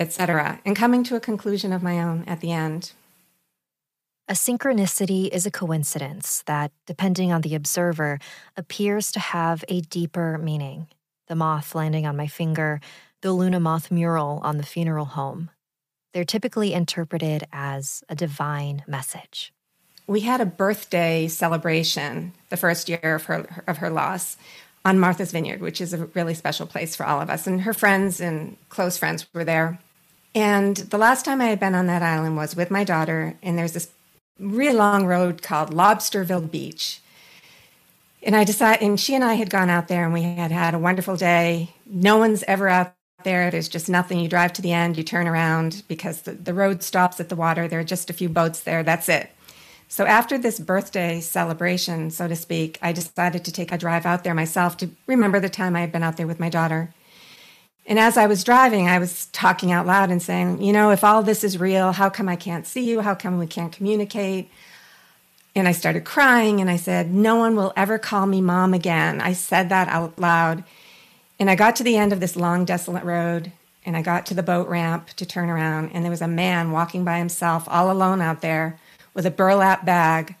etc., 0.00 0.60
and 0.64 0.74
coming 0.74 1.04
to 1.04 1.14
a 1.14 1.20
conclusion 1.20 1.72
of 1.72 1.82
my 1.82 2.00
own 2.00 2.24
at 2.26 2.40
the 2.40 2.52
end. 2.52 2.92
A 4.28 4.32
synchronicity 4.32 5.28
is 5.28 5.44
a 5.44 5.50
coincidence 5.50 6.42
that, 6.46 6.72
depending 6.86 7.32
on 7.32 7.42
the 7.42 7.54
observer, 7.54 8.18
appears 8.56 9.12
to 9.12 9.20
have 9.20 9.62
a 9.68 9.82
deeper 9.82 10.38
meaning. 10.38 10.86
The 11.28 11.34
moth 11.34 11.74
landing 11.74 12.06
on 12.06 12.16
my 12.16 12.28
finger, 12.28 12.80
the 13.22 13.32
Luna 13.32 13.60
moth 13.60 13.90
mural 13.90 14.40
on 14.42 14.58
the 14.58 14.62
funeral 14.64 15.06
home. 15.06 15.50
They're 16.12 16.24
typically 16.24 16.74
interpreted 16.74 17.46
as 17.52 18.04
a 18.08 18.14
divine 18.14 18.82
message. 18.86 19.52
We 20.06 20.20
had 20.20 20.40
a 20.40 20.46
birthday 20.46 21.28
celebration 21.28 22.34
the 22.50 22.56
first 22.56 22.88
year 22.88 23.14
of 23.14 23.24
her 23.24 23.64
of 23.66 23.78
her 23.78 23.88
loss 23.88 24.36
on 24.84 24.98
Martha's 24.98 25.32
Vineyard, 25.32 25.60
which 25.60 25.80
is 25.80 25.94
a 25.94 26.06
really 26.06 26.34
special 26.34 26.66
place 26.66 26.96
for 26.96 27.06
all 27.06 27.20
of 27.20 27.30
us. 27.30 27.46
And 27.46 27.62
her 27.62 27.72
friends 27.72 28.20
and 28.20 28.56
close 28.68 28.98
friends 28.98 29.26
were 29.32 29.44
there. 29.44 29.78
And 30.34 30.76
the 30.76 30.98
last 30.98 31.24
time 31.24 31.40
I 31.40 31.46
had 31.46 31.60
been 31.60 31.74
on 31.74 31.86
that 31.86 32.02
island 32.02 32.36
was 32.36 32.56
with 32.56 32.70
my 32.70 32.84
daughter, 32.84 33.36
and 33.42 33.56
there's 33.56 33.72
this 33.72 33.90
really 34.38 34.76
long 34.76 35.06
road 35.06 35.42
called 35.42 35.70
Lobsterville 35.70 36.50
Beach. 36.50 37.00
And 38.22 38.34
I 38.34 38.44
decided, 38.44 38.82
and 38.82 38.98
she 38.98 39.14
and 39.14 39.24
I 39.24 39.34
had 39.34 39.50
gone 39.50 39.70
out 39.70 39.88
there 39.88 40.04
and 40.04 40.12
we 40.12 40.22
had 40.22 40.50
had 40.50 40.74
a 40.74 40.78
wonderful 40.78 41.16
day. 41.16 41.74
No 41.86 42.18
one's 42.18 42.42
ever 42.44 42.68
out 42.68 42.94
there. 43.24 43.50
There's 43.50 43.68
just 43.68 43.88
nothing. 43.88 44.18
You 44.18 44.28
drive 44.28 44.52
to 44.54 44.62
the 44.62 44.72
end, 44.72 44.96
you 44.96 45.04
turn 45.04 45.26
around 45.26 45.82
because 45.88 46.22
the, 46.22 46.32
the 46.32 46.54
road 46.54 46.82
stops 46.82 47.20
at 47.20 47.28
the 47.28 47.36
water. 47.36 47.68
There 47.68 47.80
are 47.80 47.84
just 47.84 48.10
a 48.10 48.14
few 48.14 48.28
boats 48.28 48.60
there. 48.60 48.82
That's 48.82 49.08
it. 49.08 49.30
So 49.88 50.06
after 50.06 50.38
this 50.38 50.58
birthday 50.58 51.20
celebration, 51.20 52.10
so 52.10 52.26
to 52.26 52.34
speak, 52.34 52.78
I 52.80 52.92
decided 52.92 53.44
to 53.44 53.52
take 53.52 53.70
a 53.72 53.76
drive 53.76 54.06
out 54.06 54.24
there 54.24 54.32
myself 54.32 54.76
to 54.78 54.90
remember 55.06 55.38
the 55.38 55.50
time 55.50 55.76
I 55.76 55.80
had 55.80 55.92
been 55.92 56.02
out 56.02 56.16
there 56.16 56.26
with 56.26 56.40
my 56.40 56.48
daughter. 56.48 56.94
And 57.86 57.98
as 57.98 58.16
I 58.16 58.26
was 58.26 58.44
driving, 58.44 58.88
I 58.88 58.98
was 58.98 59.26
talking 59.26 59.72
out 59.72 59.86
loud 59.86 60.10
and 60.10 60.22
saying, 60.22 60.62
you 60.62 60.72
know, 60.72 60.90
if 60.92 61.04
all 61.04 61.22
this 61.22 61.44
is 61.44 61.58
real, 61.58 61.92
how 61.92 62.08
come 62.08 62.28
I 62.28 62.36
can't 62.36 62.66
see 62.66 62.88
you? 62.88 63.00
How 63.00 63.14
come 63.14 63.38
we 63.38 63.46
can't 63.46 63.72
communicate? 63.72 64.48
And 65.54 65.68
I 65.68 65.72
started 65.72 66.04
crying 66.04 66.60
and 66.60 66.70
I 66.70 66.76
said, 66.76 67.12
no 67.12 67.36
one 67.36 67.54
will 67.54 67.72
ever 67.76 67.98
call 67.98 68.24
me 68.24 68.40
mom 68.40 68.72
again. 68.72 69.20
I 69.20 69.34
said 69.34 69.68
that 69.68 69.88
out 69.88 70.18
loud. 70.18 70.64
And 71.42 71.50
I 71.50 71.56
got 71.56 71.74
to 71.74 71.82
the 71.82 71.96
end 71.96 72.12
of 72.12 72.20
this 72.20 72.36
long, 72.36 72.64
desolate 72.64 73.02
road 73.02 73.50
and 73.84 73.96
I 73.96 74.02
got 74.02 74.26
to 74.26 74.34
the 74.34 74.44
boat 74.44 74.68
ramp 74.68 75.08
to 75.14 75.26
turn 75.26 75.50
around. 75.50 75.90
And 75.92 76.04
there 76.04 76.10
was 76.10 76.22
a 76.22 76.28
man 76.28 76.70
walking 76.70 77.04
by 77.04 77.18
himself, 77.18 77.64
all 77.66 77.90
alone 77.90 78.20
out 78.20 78.42
there 78.42 78.78
with 79.12 79.26
a 79.26 79.30
burlap 79.32 79.84
bag 79.84 80.36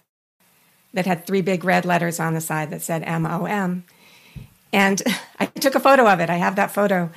that 0.94 1.04
had 1.04 1.26
three 1.26 1.42
big 1.42 1.64
red 1.64 1.84
letters 1.84 2.20
on 2.20 2.34
the 2.34 2.40
side 2.40 2.70
that 2.70 2.82
said 2.82 3.02
M 3.02 3.26
O 3.26 3.46
M. 3.46 3.82
And 4.72 5.02
I 5.40 5.46
took 5.46 5.74
a 5.74 5.80
photo 5.80 6.06
of 6.06 6.20
it. 6.20 6.30
I 6.30 6.36
have 6.36 6.54
that 6.54 6.70
photo. 6.70 7.10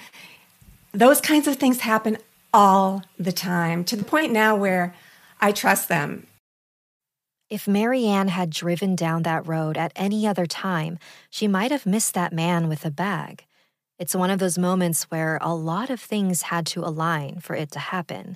Those 0.91 1.21
kinds 1.21 1.47
of 1.47 1.57
things 1.57 1.81
happen 1.81 2.17
all 2.51 3.03
the 3.19 3.31
time 3.31 3.83
to 3.83 3.95
the 3.95 4.03
point 4.03 4.31
now 4.31 4.55
where 4.55 4.95
I 5.39 5.51
trust 5.51 5.89
them. 5.89 6.25
If 7.51 7.67
Marianne 7.67 8.29
had 8.29 8.49
driven 8.49 8.95
down 8.95 9.21
that 9.21 9.45
road 9.45 9.77
at 9.77 9.93
any 9.95 10.25
other 10.25 10.47
time, 10.47 10.97
she 11.29 11.47
might 11.47 11.69
have 11.69 11.85
missed 11.85 12.15
that 12.15 12.33
man 12.33 12.67
with 12.67 12.83
a 12.83 12.89
bag. 12.89 13.45
It's 13.97 14.15
one 14.15 14.29
of 14.29 14.39
those 14.39 14.57
moments 14.57 15.03
where 15.05 15.37
a 15.41 15.53
lot 15.53 15.89
of 15.89 16.01
things 16.01 16.43
had 16.43 16.65
to 16.67 16.81
align 16.81 17.39
for 17.39 17.55
it 17.55 17.71
to 17.71 17.79
happen. 17.79 18.35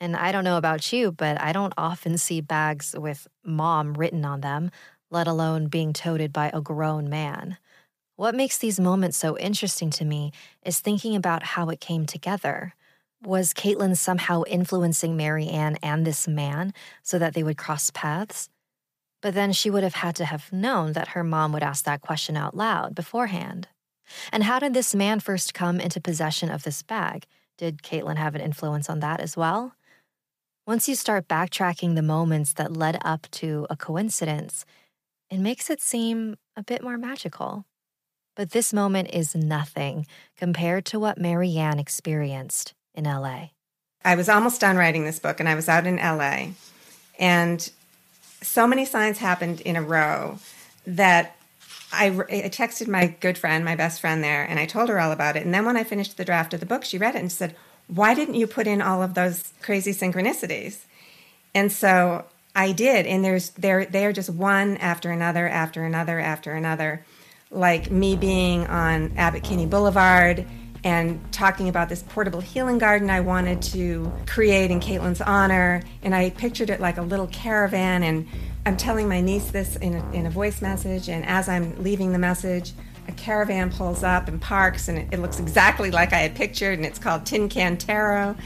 And 0.00 0.14
I 0.14 0.30
don't 0.30 0.44
know 0.44 0.56
about 0.56 0.92
you, 0.92 1.10
but 1.10 1.40
I 1.40 1.52
don't 1.52 1.74
often 1.76 2.16
see 2.16 2.40
bags 2.40 2.94
with 2.96 3.26
mom 3.44 3.94
written 3.94 4.24
on 4.24 4.40
them, 4.40 4.70
let 5.10 5.26
alone 5.26 5.66
being 5.66 5.92
toted 5.92 6.32
by 6.32 6.50
a 6.54 6.60
grown 6.60 7.08
man. 7.08 7.58
What 8.16 8.36
makes 8.36 8.56
these 8.58 8.78
moments 8.78 9.16
so 9.16 9.36
interesting 9.36 9.90
to 9.90 10.04
me 10.04 10.30
is 10.64 10.78
thinking 10.78 11.16
about 11.16 11.42
how 11.42 11.68
it 11.70 11.80
came 11.80 12.06
together. 12.06 12.74
Was 13.20 13.52
Caitlin 13.52 13.96
somehow 13.96 14.42
influencing 14.46 15.16
Marianne 15.16 15.76
and 15.82 16.06
this 16.06 16.28
man 16.28 16.72
so 17.02 17.18
that 17.18 17.34
they 17.34 17.42
would 17.42 17.58
cross 17.58 17.90
paths? 17.90 18.48
But 19.20 19.34
then 19.34 19.52
she 19.52 19.70
would 19.70 19.82
have 19.82 19.94
had 19.94 20.14
to 20.16 20.24
have 20.24 20.52
known 20.52 20.92
that 20.92 21.08
her 21.08 21.24
mom 21.24 21.52
would 21.52 21.62
ask 21.64 21.84
that 21.84 22.02
question 22.02 22.36
out 22.36 22.56
loud 22.56 22.94
beforehand. 22.94 23.66
And 24.32 24.44
how 24.44 24.58
did 24.58 24.74
this 24.74 24.94
man 24.94 25.20
first 25.20 25.54
come 25.54 25.80
into 25.80 26.00
possession 26.00 26.50
of 26.50 26.62
this 26.62 26.82
bag? 26.82 27.26
Did 27.58 27.82
Caitlin 27.82 28.16
have 28.16 28.34
an 28.34 28.40
influence 28.40 28.90
on 28.90 29.00
that 29.00 29.20
as 29.20 29.36
well? 29.36 29.74
Once 30.66 30.88
you 30.88 30.94
start 30.94 31.28
backtracking 31.28 31.94
the 31.94 32.02
moments 32.02 32.52
that 32.54 32.76
led 32.76 32.98
up 33.04 33.26
to 33.30 33.66
a 33.68 33.76
coincidence, 33.76 34.64
it 35.30 35.38
makes 35.38 35.68
it 35.68 35.80
seem 35.80 36.36
a 36.56 36.62
bit 36.62 36.82
more 36.82 36.96
magical. 36.96 37.66
But 38.34 38.50
this 38.50 38.72
moment 38.72 39.10
is 39.12 39.34
nothing 39.34 40.06
compared 40.36 40.84
to 40.86 40.98
what 40.98 41.18
Marianne 41.18 41.78
experienced 41.78 42.74
in 42.94 43.04
LA. 43.04 43.50
I 44.04 44.16
was 44.16 44.28
almost 44.28 44.60
done 44.60 44.76
writing 44.76 45.04
this 45.04 45.18
book 45.18 45.40
and 45.40 45.48
I 45.48 45.54
was 45.54 45.68
out 45.68 45.86
in 45.86 45.96
LA. 45.96 46.48
And 47.18 47.70
so 48.42 48.66
many 48.66 48.84
signs 48.84 49.18
happened 49.18 49.60
in 49.60 49.76
a 49.76 49.82
row 49.82 50.38
that 50.86 51.36
I, 51.94 52.06
I, 52.06 52.48
texted 52.48 52.88
my 52.88 53.06
good 53.20 53.38
friend, 53.38 53.64
my 53.64 53.76
best 53.76 54.00
friend 54.00 54.22
there, 54.22 54.44
and 54.44 54.58
I 54.58 54.66
told 54.66 54.88
her 54.88 55.00
all 55.00 55.12
about 55.12 55.36
it. 55.36 55.44
And 55.44 55.54
then 55.54 55.64
when 55.64 55.76
I 55.76 55.84
finished 55.84 56.16
the 56.16 56.24
draft 56.24 56.54
of 56.54 56.60
the 56.60 56.66
book, 56.66 56.84
she 56.84 56.98
read 56.98 57.14
it 57.14 57.20
and 57.20 57.32
said, 57.32 57.56
Why 57.86 58.14
didn't 58.14 58.34
you 58.34 58.46
put 58.46 58.66
in 58.66 58.82
all 58.82 59.02
of 59.02 59.14
those 59.14 59.52
crazy 59.62 59.92
synchronicities? 59.92 60.84
And 61.54 61.70
so 61.70 62.24
I 62.54 62.72
did. 62.72 63.06
And 63.06 63.24
there's 63.24 63.50
they're 63.50 63.86
they 63.86 64.06
are 64.06 64.12
just 64.12 64.30
one 64.30 64.76
after 64.78 65.10
another, 65.10 65.48
after 65.48 65.84
another, 65.84 66.20
after 66.20 66.52
another 66.52 67.04
like 67.50 67.90
me 67.90 68.16
being 68.16 68.66
on 68.66 69.12
Abbot 69.16 69.44
Kinney 69.44 69.66
Boulevard 69.66 70.44
and 70.82 71.32
talking 71.32 71.68
about 71.68 71.88
this 71.88 72.02
portable 72.02 72.40
healing 72.40 72.78
garden 72.78 73.08
I 73.08 73.20
wanted 73.20 73.62
to 73.62 74.12
create 74.26 74.70
in 74.70 74.80
Caitlin's 74.80 75.22
honor. 75.22 75.82
And 76.02 76.14
I 76.14 76.30
pictured 76.30 76.68
it 76.68 76.80
like 76.80 76.98
a 76.98 77.02
little 77.02 77.26
caravan. 77.28 78.02
And 78.02 78.28
I'm 78.66 78.76
telling 78.76 79.08
my 79.08 79.20
niece 79.20 79.50
this 79.50 79.76
in 79.76 79.94
a, 79.94 80.12
in 80.12 80.26
a 80.26 80.30
voice 80.30 80.62
message. 80.62 81.08
And 81.08 81.24
as 81.26 81.48
I'm 81.48 81.82
leaving 81.82 82.12
the 82.12 82.18
message, 82.18 82.72
a 83.08 83.12
caravan 83.12 83.70
pulls 83.70 84.02
up 84.02 84.28
and 84.28 84.40
parks, 84.40 84.88
and 84.88 84.98
it, 84.98 85.08
it 85.12 85.18
looks 85.20 85.38
exactly 85.38 85.90
like 85.90 86.12
I 86.12 86.18
had 86.18 86.34
pictured. 86.34 86.78
And 86.78 86.86
it's 86.86 86.98
called 86.98 87.26
Tin 87.26 87.48
Can 87.48 87.76
Tarot. 87.76 88.36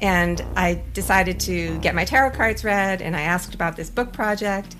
And 0.00 0.44
I 0.56 0.82
decided 0.92 1.40
to 1.40 1.78
get 1.78 1.94
my 1.94 2.04
tarot 2.04 2.30
cards 2.30 2.64
read, 2.64 3.02
and 3.02 3.16
I 3.16 3.22
asked 3.22 3.54
about 3.54 3.76
this 3.76 3.90
book 3.90 4.12
project 4.12 4.76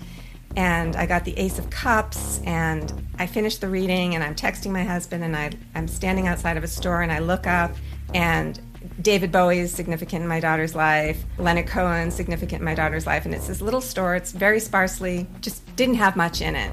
and 0.55 0.95
I 0.95 1.05
got 1.05 1.25
the 1.25 1.37
Ace 1.37 1.59
of 1.59 1.69
Cups, 1.69 2.41
and 2.43 3.07
I 3.17 3.27
finished 3.27 3.61
the 3.61 3.69
reading, 3.69 4.15
and 4.15 4.23
I'm 4.23 4.35
texting 4.35 4.71
my 4.71 4.83
husband, 4.83 5.23
and 5.23 5.35
I, 5.35 5.51
I'm 5.75 5.87
standing 5.87 6.27
outside 6.27 6.57
of 6.57 6.63
a 6.63 6.67
store, 6.67 7.01
and 7.01 7.11
I 7.11 7.19
look 7.19 7.45
up, 7.45 7.75
and 8.13 8.59
David 9.01 9.31
Bowie 9.31 9.59
is 9.59 9.73
significant 9.73 10.23
in 10.23 10.27
my 10.29 10.39
daughter's 10.39 10.73
life, 10.75 11.23
Leonard 11.37 11.67
Cohen 11.67 12.11
significant 12.11 12.61
in 12.61 12.65
my 12.65 12.75
daughter's 12.75 13.05
life, 13.05 13.25
and 13.25 13.33
it's 13.33 13.47
this 13.47 13.61
little 13.61 13.81
store. 13.81 14.15
It's 14.15 14.31
very 14.31 14.59
sparsely, 14.59 15.27
just 15.41 15.75
didn't 15.75 15.95
have 15.95 16.15
much 16.15 16.41
in 16.41 16.55
it. 16.55 16.71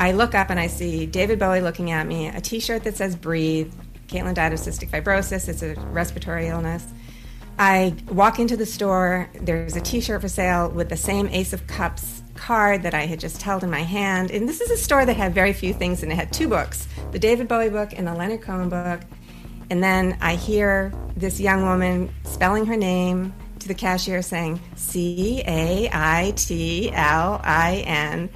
I 0.00 0.12
look 0.12 0.34
up 0.34 0.50
and 0.50 0.58
I 0.58 0.66
see 0.66 1.06
David 1.06 1.38
Bowie 1.38 1.60
looking 1.60 1.90
at 1.90 2.06
me, 2.06 2.28
a 2.28 2.40
T-shirt 2.40 2.84
that 2.84 2.96
says 2.96 3.14
"Breathe." 3.14 3.72
Caitlin 4.08 4.34
died 4.34 4.52
of 4.52 4.58
cystic 4.58 4.90
fibrosis. 4.90 5.48
It's 5.48 5.62
a 5.62 5.74
respiratory 5.92 6.48
illness. 6.48 6.84
I 7.58 7.94
walk 8.08 8.38
into 8.40 8.56
the 8.56 8.66
store. 8.66 9.28
There's 9.34 9.76
a 9.76 9.80
T-shirt 9.80 10.20
for 10.22 10.28
sale 10.28 10.70
with 10.70 10.88
the 10.88 10.96
same 10.96 11.28
Ace 11.28 11.52
of 11.52 11.66
Cups 11.66 12.22
card 12.34 12.82
that 12.82 12.94
I 12.94 13.06
had 13.06 13.20
just 13.20 13.42
held 13.42 13.62
in 13.62 13.70
my 13.70 13.82
hand. 13.82 14.30
And 14.30 14.48
this 14.48 14.60
is 14.60 14.70
a 14.70 14.76
store 14.76 15.04
that 15.04 15.16
had 15.16 15.34
very 15.34 15.52
few 15.52 15.74
things, 15.74 16.02
and 16.02 16.10
it 16.10 16.16
had 16.16 16.32
two 16.32 16.48
books 16.48 16.88
the 17.12 17.18
David 17.18 17.46
Bowie 17.46 17.68
book 17.68 17.92
and 17.94 18.06
the 18.06 18.14
Leonard 18.14 18.40
Cohen 18.40 18.68
book. 18.68 19.00
And 19.70 19.82
then 19.82 20.18
I 20.20 20.34
hear 20.34 20.92
this 21.16 21.40
young 21.40 21.62
woman 21.62 22.12
spelling 22.24 22.66
her 22.66 22.76
name 22.76 23.32
to 23.60 23.68
the 23.68 23.74
cashier 23.74 24.20
saying 24.20 24.60
C 24.74 25.42
A 25.46 25.88
I 25.92 26.32
T 26.36 26.90
L 26.92 27.40
I 27.44 27.84
N. 27.86 28.28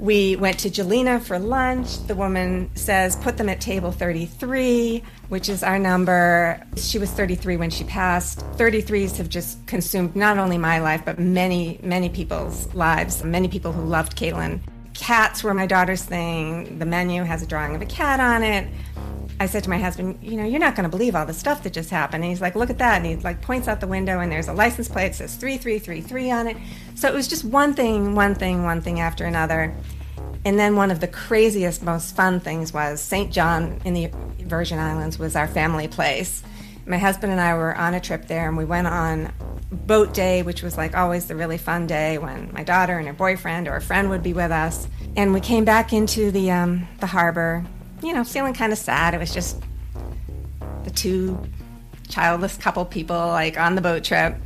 We 0.00 0.36
went 0.36 0.58
to 0.58 0.68
Gjelina 0.68 1.22
for 1.22 1.38
lunch. 1.38 2.06
The 2.06 2.14
woman 2.14 2.70
says, 2.74 3.16
put 3.16 3.38
them 3.38 3.48
at 3.48 3.62
table 3.62 3.92
33, 3.92 5.02
which 5.30 5.48
is 5.48 5.62
our 5.62 5.78
number. 5.78 6.62
She 6.76 6.98
was 6.98 7.10
33 7.12 7.56
when 7.56 7.70
she 7.70 7.84
passed. 7.84 8.40
33s 8.58 9.16
have 9.16 9.30
just 9.30 9.66
consumed 9.66 10.14
not 10.14 10.36
only 10.36 10.58
my 10.58 10.80
life, 10.80 11.02
but 11.06 11.18
many, 11.18 11.80
many 11.82 12.10
people's 12.10 12.72
lives, 12.74 13.24
many 13.24 13.48
people 13.48 13.72
who 13.72 13.82
loved 13.82 14.18
Caitlin. 14.18 14.60
Cats 14.92 15.42
were 15.42 15.54
my 15.54 15.66
daughter's 15.66 16.04
thing. 16.04 16.78
The 16.78 16.86
menu 16.86 17.22
has 17.22 17.42
a 17.42 17.46
drawing 17.46 17.74
of 17.74 17.80
a 17.80 17.86
cat 17.86 18.20
on 18.20 18.42
it. 18.42 18.68
I 19.38 19.46
said 19.46 19.64
to 19.64 19.70
my 19.70 19.78
husband, 19.78 20.18
you 20.22 20.36
know, 20.36 20.44
you're 20.44 20.60
not 20.60 20.76
going 20.76 20.88
to 20.88 20.96
believe 20.96 21.14
all 21.14 21.26
the 21.26 21.34
stuff 21.34 21.62
that 21.64 21.74
just 21.74 21.90
happened. 21.90 22.24
And 22.24 22.30
he's 22.30 22.40
like, 22.40 22.54
look 22.54 22.70
at 22.70 22.78
that. 22.78 22.96
And 22.96 23.06
he 23.06 23.16
like 23.16 23.42
points 23.42 23.68
out 23.68 23.80
the 23.80 23.86
window 23.86 24.20
and 24.20 24.32
there's 24.32 24.48
a 24.48 24.54
license 24.54 24.88
plate 24.88 25.08
that 25.08 25.14
says 25.14 25.36
3333 25.36 26.30
on 26.30 26.46
it. 26.46 26.56
So 26.94 27.08
it 27.08 27.14
was 27.14 27.28
just 27.28 27.44
one 27.44 27.74
thing, 27.74 28.14
one 28.14 28.34
thing, 28.34 28.64
one 28.64 28.80
thing 28.80 28.98
after 28.98 29.26
another. 29.26 29.74
And 30.46 30.58
then 30.58 30.76
one 30.76 30.90
of 30.90 31.00
the 31.00 31.08
craziest, 31.08 31.82
most 31.82 32.16
fun 32.16 32.40
things 32.40 32.72
was 32.72 33.02
St. 33.02 33.30
John 33.30 33.80
in 33.84 33.92
the 33.92 34.10
Virgin 34.40 34.78
Islands 34.78 35.18
was 35.18 35.36
our 35.36 35.48
family 35.48 35.88
place. 35.88 36.42
My 36.86 36.98
husband 36.98 37.32
and 37.32 37.40
I 37.40 37.54
were 37.54 37.76
on 37.76 37.92
a 37.94 38.00
trip 38.00 38.28
there 38.28 38.48
and 38.48 38.56
we 38.56 38.64
went 38.64 38.86
on 38.86 39.32
boat 39.70 40.14
day, 40.14 40.42
which 40.42 40.62
was 40.62 40.78
like 40.78 40.96
always 40.96 41.26
the 41.26 41.36
really 41.36 41.58
fun 41.58 41.86
day 41.86 42.16
when 42.16 42.50
my 42.54 42.62
daughter 42.62 42.96
and 42.96 43.06
her 43.06 43.12
boyfriend 43.12 43.68
or 43.68 43.76
a 43.76 43.82
friend 43.82 44.08
would 44.08 44.22
be 44.22 44.32
with 44.32 44.52
us. 44.52 44.86
And 45.14 45.34
we 45.34 45.40
came 45.40 45.64
back 45.64 45.92
into 45.92 46.30
the, 46.30 46.50
um, 46.52 46.88
the 47.00 47.06
harbor 47.06 47.66
you 48.06 48.14
know, 48.14 48.24
feeling 48.24 48.54
kind 48.54 48.72
of 48.72 48.78
sad. 48.78 49.14
It 49.14 49.18
was 49.18 49.34
just 49.34 49.60
the 50.84 50.90
two 50.90 51.38
childless 52.08 52.56
couple 52.56 52.84
people 52.84 53.16
like 53.16 53.58
on 53.58 53.74
the 53.74 53.80
boat 53.80 54.04
trip 54.04 54.36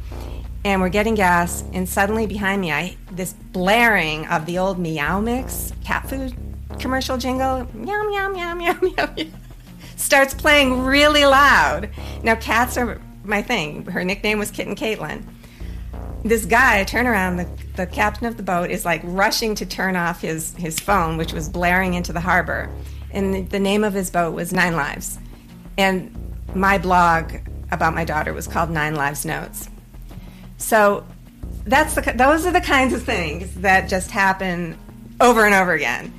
and 0.65 0.81
we're 0.81 0.89
getting 0.89 1.15
gas 1.15 1.63
and 1.75 1.87
suddenly 1.87 2.27
behind 2.27 2.59
me 2.59 2.73
i 2.73 2.97
this 3.13 3.35
blaring 3.53 4.27
of 4.29 4.47
the 4.47 4.57
old 4.57 4.79
meow 4.79 5.21
mix 5.21 5.71
cat 5.85 6.09
food 6.09 6.35
commercial 6.79 7.19
jingle 7.19 7.69
meow 7.75 8.03
meow 8.09 8.31
meow 8.31 8.55
meow 8.55 8.75
meow, 8.81 9.13
meow 9.15 9.27
starts 10.01 10.35
playing 10.35 10.83
really 10.83 11.25
loud. 11.25 11.91
Now 12.23 12.35
cats 12.35 12.77
are 12.77 13.01
my 13.25 13.43
thing. 13.43 13.85
Her 13.85 14.03
nickname 14.05 14.39
was 14.39 14.51
kitten 14.51 14.75
caitlin. 14.75 15.23
This 16.25 16.45
guy 16.45 16.81
I 16.81 16.85
turn 16.85 17.07
around 17.07 17.37
the, 17.37 17.49
the 17.77 17.87
captain 17.87 18.27
of 18.27 18.37
the 18.37 18.43
boat 18.43 18.71
is 18.71 18.85
like 18.85 19.01
rushing 19.05 19.55
to 19.57 19.67
turn 19.67 19.97
off 19.97 20.21
his 20.21 20.55
his 20.57 20.79
phone 20.79 21.17
which 21.17 21.33
was 21.33 21.49
blaring 21.49 21.95
into 21.95 22.13
the 22.13 22.21
harbor 22.21 22.71
and 23.13 23.49
the 23.51 23.59
name 23.59 23.85
of 23.85 23.93
his 23.93 24.11
boat 24.11 24.35
was 24.35 24.53
Nine 24.53 24.75
Lives. 24.75 25.19
And 25.77 26.15
my 26.55 26.79
blog 26.79 27.33
about 27.71 27.95
my 27.95 28.05
daughter 28.05 28.33
was 28.33 28.47
called 28.47 28.71
Nine 28.71 28.95
Lives 28.95 29.25
Notes. 29.25 29.69
So 30.59 31.07
that's 31.65 31.95
the, 31.95 32.13
those 32.17 32.47
are 32.47 32.53
the 32.53 32.61
kinds 32.61 32.93
of 32.93 33.03
things 33.03 33.55
that 33.57 33.89
just 33.89 34.11
happen 34.11 34.77
over 35.21 35.45
and 35.45 35.55
over 35.55 35.73
again. 35.73 36.13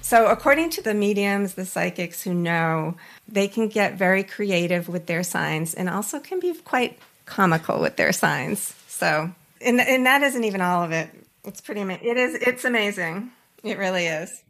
So, 0.00 0.26
according 0.26 0.70
to 0.70 0.82
the 0.82 0.94
mediums, 0.94 1.54
the 1.54 1.64
psychics 1.64 2.22
who 2.22 2.34
know, 2.34 2.96
they 3.28 3.48
can 3.48 3.68
get 3.68 3.94
very 3.94 4.24
creative 4.24 4.88
with 4.88 5.06
their 5.06 5.22
signs 5.22 5.74
and 5.74 5.88
also 5.88 6.18
can 6.18 6.40
be 6.40 6.52
quite 6.54 6.98
comical 7.24 7.80
with 7.80 7.96
their 7.96 8.12
signs. 8.12 8.74
So, 8.88 9.30
and, 9.60 9.80
and 9.80 10.04
that 10.04 10.22
isn't 10.22 10.44
even 10.44 10.60
all 10.60 10.82
of 10.82 10.92
it. 10.92 11.08
It's 11.44 11.60
pretty, 11.60 11.80
amazing. 11.80 12.06
it 12.06 12.16
is, 12.16 12.34
it's 12.34 12.64
amazing. 12.64 13.30
It 13.62 13.78
really 13.78 14.06
is. 14.06 14.42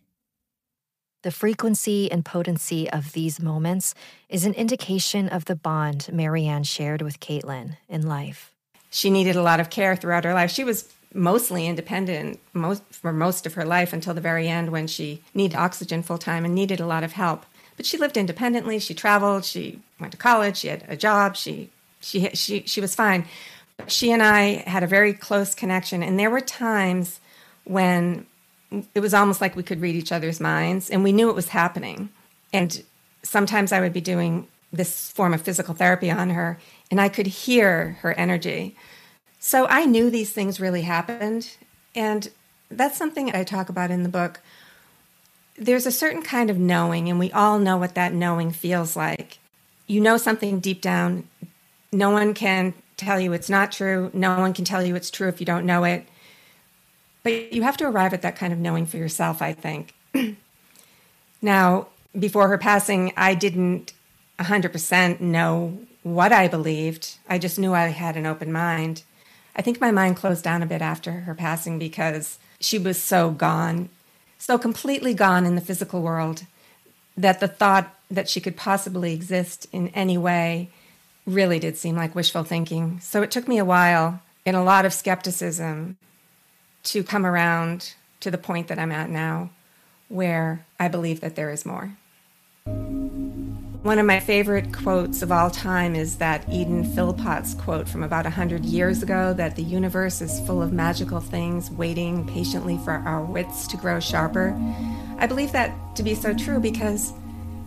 The 1.22 1.30
frequency 1.30 2.10
and 2.10 2.24
potency 2.24 2.90
of 2.90 3.12
these 3.12 3.40
moments 3.40 3.94
is 4.28 4.44
an 4.44 4.54
indication 4.54 5.28
of 5.28 5.44
the 5.44 5.54
bond 5.54 6.08
Marianne 6.12 6.64
shared 6.64 7.00
with 7.00 7.20
Caitlin 7.20 7.76
in 7.88 8.08
life. 8.08 8.50
She 8.90 9.08
needed 9.08 9.36
a 9.36 9.42
lot 9.42 9.60
of 9.60 9.70
care 9.70 9.94
throughout 9.94 10.24
her 10.24 10.34
life. 10.34 10.50
She 10.50 10.64
was 10.64 10.92
mostly 11.14 11.66
independent 11.66 12.40
most, 12.52 12.82
for 12.90 13.12
most 13.12 13.46
of 13.46 13.54
her 13.54 13.64
life 13.64 13.92
until 13.92 14.14
the 14.14 14.20
very 14.20 14.48
end 14.48 14.70
when 14.70 14.88
she 14.88 15.22
needed 15.32 15.56
oxygen 15.56 16.02
full 16.02 16.18
time 16.18 16.44
and 16.44 16.54
needed 16.54 16.80
a 16.80 16.86
lot 16.86 17.04
of 17.04 17.12
help. 17.12 17.46
But 17.76 17.86
she 17.86 17.96
lived 17.96 18.16
independently. 18.16 18.80
She 18.80 18.94
traveled. 18.94 19.44
She 19.44 19.80
went 20.00 20.12
to 20.12 20.18
college. 20.18 20.56
She 20.58 20.68
had 20.68 20.84
a 20.88 20.96
job. 20.96 21.36
She 21.36 21.70
she 22.00 22.30
she 22.30 22.64
she 22.66 22.80
was 22.80 22.94
fine. 22.94 23.26
She 23.86 24.10
and 24.10 24.22
I 24.22 24.64
had 24.66 24.82
a 24.82 24.88
very 24.88 25.12
close 25.12 25.54
connection, 25.54 26.02
and 26.02 26.18
there 26.18 26.30
were 26.30 26.40
times 26.40 27.20
when 27.64 28.26
it 28.94 29.00
was 29.00 29.14
almost 29.14 29.40
like 29.40 29.56
we 29.56 29.62
could 29.62 29.80
read 29.80 29.94
each 29.94 30.12
other's 30.12 30.40
minds 30.40 30.90
and 30.90 31.02
we 31.02 31.12
knew 31.12 31.28
it 31.28 31.36
was 31.36 31.48
happening. 31.48 32.10
And 32.52 32.82
sometimes 33.22 33.72
I 33.72 33.80
would 33.80 33.92
be 33.92 34.00
doing 34.00 34.48
this 34.72 35.10
form 35.10 35.34
of 35.34 35.42
physical 35.42 35.74
therapy 35.74 36.10
on 36.10 36.30
her 36.30 36.58
and 36.90 37.00
I 37.00 37.08
could 37.08 37.26
hear 37.26 37.98
her 38.00 38.12
energy. 38.14 38.76
So 39.38 39.66
I 39.66 39.84
knew 39.86 40.08
these 40.08 40.32
things 40.32 40.60
really 40.60 40.82
happened. 40.82 41.56
And 41.94 42.30
that's 42.70 42.96
something 42.96 43.34
I 43.34 43.44
talk 43.44 43.68
about 43.68 43.90
in 43.90 44.02
the 44.02 44.08
book. 44.08 44.40
There's 45.56 45.86
a 45.86 45.92
certain 45.92 46.22
kind 46.22 46.48
of 46.48 46.58
knowing, 46.58 47.08
and 47.08 47.18
we 47.18 47.30
all 47.32 47.58
know 47.58 47.76
what 47.76 47.94
that 47.94 48.14
knowing 48.14 48.52
feels 48.52 48.96
like. 48.96 49.38
You 49.86 50.00
know 50.00 50.16
something 50.16 50.60
deep 50.60 50.80
down. 50.80 51.28
No 51.92 52.10
one 52.10 52.34
can 52.34 52.72
tell 52.96 53.20
you 53.20 53.32
it's 53.32 53.50
not 53.50 53.72
true. 53.72 54.10
No 54.14 54.38
one 54.38 54.54
can 54.54 54.64
tell 54.64 54.82
you 54.82 54.94
it's 54.94 55.10
true 55.10 55.28
if 55.28 55.40
you 55.40 55.46
don't 55.46 55.66
know 55.66 55.84
it. 55.84 56.06
But 57.22 57.52
you 57.52 57.62
have 57.62 57.76
to 57.78 57.86
arrive 57.86 58.12
at 58.12 58.22
that 58.22 58.36
kind 58.36 58.52
of 58.52 58.58
knowing 58.58 58.86
for 58.86 58.96
yourself, 58.96 59.42
I 59.42 59.52
think. 59.52 59.94
now, 61.42 61.88
before 62.18 62.48
her 62.48 62.58
passing, 62.58 63.12
I 63.16 63.34
didn't 63.34 63.92
100% 64.38 65.20
know 65.20 65.78
what 66.02 66.32
I 66.32 66.48
believed. 66.48 67.16
I 67.28 67.38
just 67.38 67.58
knew 67.58 67.74
I 67.74 67.88
had 67.88 68.16
an 68.16 68.26
open 68.26 68.52
mind. 68.52 69.04
I 69.54 69.62
think 69.62 69.80
my 69.80 69.90
mind 69.90 70.16
closed 70.16 70.42
down 70.42 70.62
a 70.62 70.66
bit 70.66 70.82
after 70.82 71.12
her 71.12 71.34
passing 71.34 71.78
because 71.78 72.38
she 72.58 72.78
was 72.78 73.00
so 73.00 73.30
gone, 73.30 73.88
so 74.38 74.58
completely 74.58 75.14
gone 75.14 75.46
in 75.46 75.54
the 75.54 75.60
physical 75.60 76.02
world 76.02 76.44
that 77.16 77.40
the 77.40 77.48
thought 77.48 77.94
that 78.10 78.28
she 78.28 78.40
could 78.40 78.56
possibly 78.56 79.12
exist 79.12 79.66
in 79.72 79.88
any 79.88 80.18
way 80.18 80.70
really 81.26 81.58
did 81.58 81.76
seem 81.76 81.96
like 81.96 82.14
wishful 82.14 82.42
thinking. 82.42 82.98
So 83.00 83.22
it 83.22 83.30
took 83.30 83.46
me 83.46 83.58
a 83.58 83.64
while 83.64 84.22
and 84.44 84.56
a 84.56 84.62
lot 84.62 84.84
of 84.84 84.92
skepticism 84.92 85.96
to 86.84 87.02
come 87.02 87.24
around 87.24 87.94
to 88.20 88.30
the 88.30 88.38
point 88.38 88.68
that 88.68 88.78
I'm 88.78 88.92
at 88.92 89.10
now, 89.10 89.50
where 90.08 90.64
I 90.78 90.88
believe 90.88 91.20
that 91.20 91.36
there 91.36 91.50
is 91.50 91.66
more. 91.66 91.96
One 93.82 93.98
of 93.98 94.06
my 94.06 94.20
favorite 94.20 94.72
quotes 94.72 95.22
of 95.22 95.32
all 95.32 95.50
time 95.50 95.96
is 95.96 96.18
that 96.18 96.48
Eden 96.48 96.84
Phillpotts 96.84 97.54
quote 97.54 97.88
from 97.88 98.04
about 98.04 98.24
100 98.24 98.64
years 98.64 99.02
ago 99.02 99.32
that 99.34 99.56
the 99.56 99.62
universe 99.62 100.20
is 100.20 100.38
full 100.46 100.62
of 100.62 100.72
magical 100.72 101.18
things 101.18 101.68
waiting 101.68 102.24
patiently 102.28 102.78
for 102.84 102.92
our 102.92 103.24
wits 103.24 103.66
to 103.66 103.76
grow 103.76 103.98
sharper. 103.98 104.56
I 105.18 105.26
believe 105.26 105.50
that 105.50 105.74
to 105.96 106.04
be 106.04 106.14
so 106.14 106.32
true 106.32 106.60
because 106.60 107.12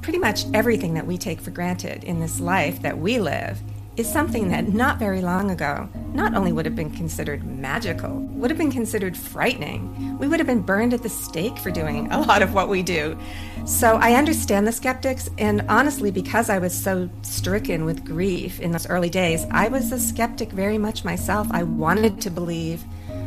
pretty 0.02 0.20
much 0.20 0.46
everything 0.54 0.94
that 0.94 1.06
we 1.06 1.18
take 1.18 1.42
for 1.42 1.52
granted 1.52 2.06
in 2.06 2.22
this 2.22 2.40
life 2.40 2.82
that 2.84 2.98
we 2.98 3.20
live 3.20 3.60
is 3.98 4.12
something 4.12 4.50
that 4.50 4.74
not 4.74 5.00
very 5.00 5.22
long 5.22 5.52
ago 5.52 5.90
not 6.14 6.34
only 6.34 6.52
would 6.52 6.66
have 6.66 6.76
been 6.76 6.92
considered 6.92 7.44
magical, 7.46 8.20
would 8.34 8.50
have 8.50 8.58
been 8.58 8.72
considered 8.72 9.16
frightening. 9.16 10.18
We 10.18 10.28
would 10.28 10.40
have 10.40 10.48
been 10.48 10.62
burned 10.62 10.94
at 10.94 11.04
the 11.04 11.10
stake 11.10 11.58
for 11.58 11.72
doing 11.72 12.12
a 12.12 12.22
lot 12.22 12.42
of 12.42 12.54
what 12.54 12.70
we 12.70 12.84
do. 12.84 13.18
So 13.66 13.96
I 13.96 14.14
understand 14.14 14.68
the 14.68 14.72
skeptics, 14.72 15.30
and 15.38 15.62
honestly, 15.70 16.12
because 16.12 16.50
I 16.50 16.60
was 16.60 16.74
so 16.74 17.10
stricken 17.22 17.86
with 17.86 18.06
grief 18.06 18.60
in 18.60 18.72
those 18.72 18.88
early 18.88 19.10
days, 19.10 19.46
I 19.52 19.68
was 19.68 19.92
a 19.92 20.00
skeptic 20.00 20.52
very 20.52 20.78
much 20.78 21.04
myself. 21.04 21.48
I 21.52 21.64
wanted 21.64 22.22
to 22.22 22.30
believe, 22.30 22.84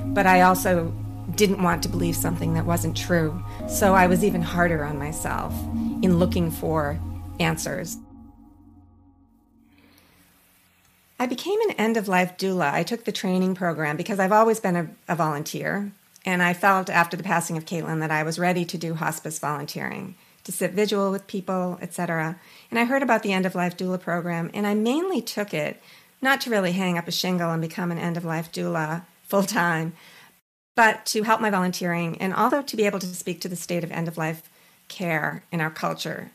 but 0.07 0.27
I 0.27 0.43
also 0.43 0.95
didn't 1.35 1.63
want 1.63 1.83
to 1.83 1.89
believe 1.89 2.17
something 2.17 2.55
that 2.55 2.65
wasn't 2.65 2.97
true. 2.97 3.43
So 3.69 3.95
I 3.95 4.07
was 4.07 4.25
even 4.25 4.43
harder 4.43 4.85
on 4.85 4.99
myself 4.99 5.53
in 6.03 6.19
looking 6.19 6.51
for 6.51 6.99
answers. 7.39 7.99
I 11.19 11.27
became 11.27 11.61
an 11.63 11.73
end 11.73 11.97
of 11.97 12.07
life 12.07 12.37
doula. 12.37 12.73
I 12.73 12.85
took 12.85 13.05
the 13.05 13.13
training 13.13 13.55
program 13.55 13.97
because 13.97 14.21
I've 14.21 14.33
always 14.33 14.61
been 14.61 14.77
a, 14.77 14.89
a, 15.09 15.17
volunteer. 15.17 15.91
And 16.25 16.43
I 16.43 16.55
felt 16.55 16.89
after 16.89 17.17
the 17.17 17.25
passing 17.25 17.57
of 17.57 17.65
Caitlin 17.65 18.01
that 18.01 18.11
I 18.11 18.23
was 18.23 18.39
ready 18.39 18.65
to 18.65 18.79
do 18.79 18.95
hospice 18.95 19.39
volunteering, 19.39 20.15
to 20.45 20.53
sit 20.53 20.73
vigil 20.73 21.11
with 21.11 21.27
people, 21.27 21.79
etc. 21.81 22.39
And 22.71 22.79
I 22.79 22.85
heard 22.85 23.03
about 23.03 23.23
the 23.23 23.33
end 23.33 23.47
of 23.47 23.55
life 23.55 23.77
doula 23.77 24.01
program, 24.01 24.51
and 24.55 24.67
I 24.67 24.75
mainly 24.75 25.21
took 25.21 25.53
it 25.53 25.83
not 26.21 26.41
to 26.43 26.51
really 26.51 26.73
hang 26.73 26.99
up 26.99 27.09
a 27.09 27.13
shingle 27.13 27.51
and 27.51 27.63
become 27.63 27.91
an 27.91 27.99
end 27.99 28.17
of 28.17 28.25
life 28.25 28.53
doula 28.53 29.03
full 29.25 29.43
time, 29.43 29.95
but 30.75 31.05
to 31.07 31.23
help 31.23 31.41
my 31.41 31.51
volunteering 31.51 32.17
and 32.19 32.35
also 32.35 32.63
to 32.63 32.77
be 32.77 32.87
able 32.87 32.99
to 32.99 33.07
speak 33.07 33.41
to 33.41 33.49
the 33.49 33.57
state 33.57 33.85
of 33.85 33.91
end 33.91 34.09
of 34.09 34.19
life 34.19 34.49
care 34.89 35.45
in 35.51 35.61
our 35.61 35.71
culture. 35.71 36.31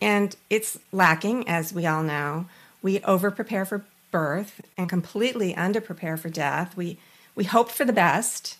And 0.00 0.34
it's 0.50 0.78
lacking, 0.92 1.48
as 1.48 1.72
we 1.72 1.86
all 1.86 2.02
know. 2.02 2.46
We 2.82 3.00
over 3.00 3.30
prepare 3.30 3.64
for 3.64 3.84
birth 4.16 4.62
and 4.78 4.88
completely 4.88 5.52
underprepare 5.52 6.18
for 6.18 6.30
death. 6.30 6.74
We 6.74 6.98
we 7.34 7.44
hope 7.44 7.70
for 7.70 7.84
the 7.84 7.92
best, 7.92 8.56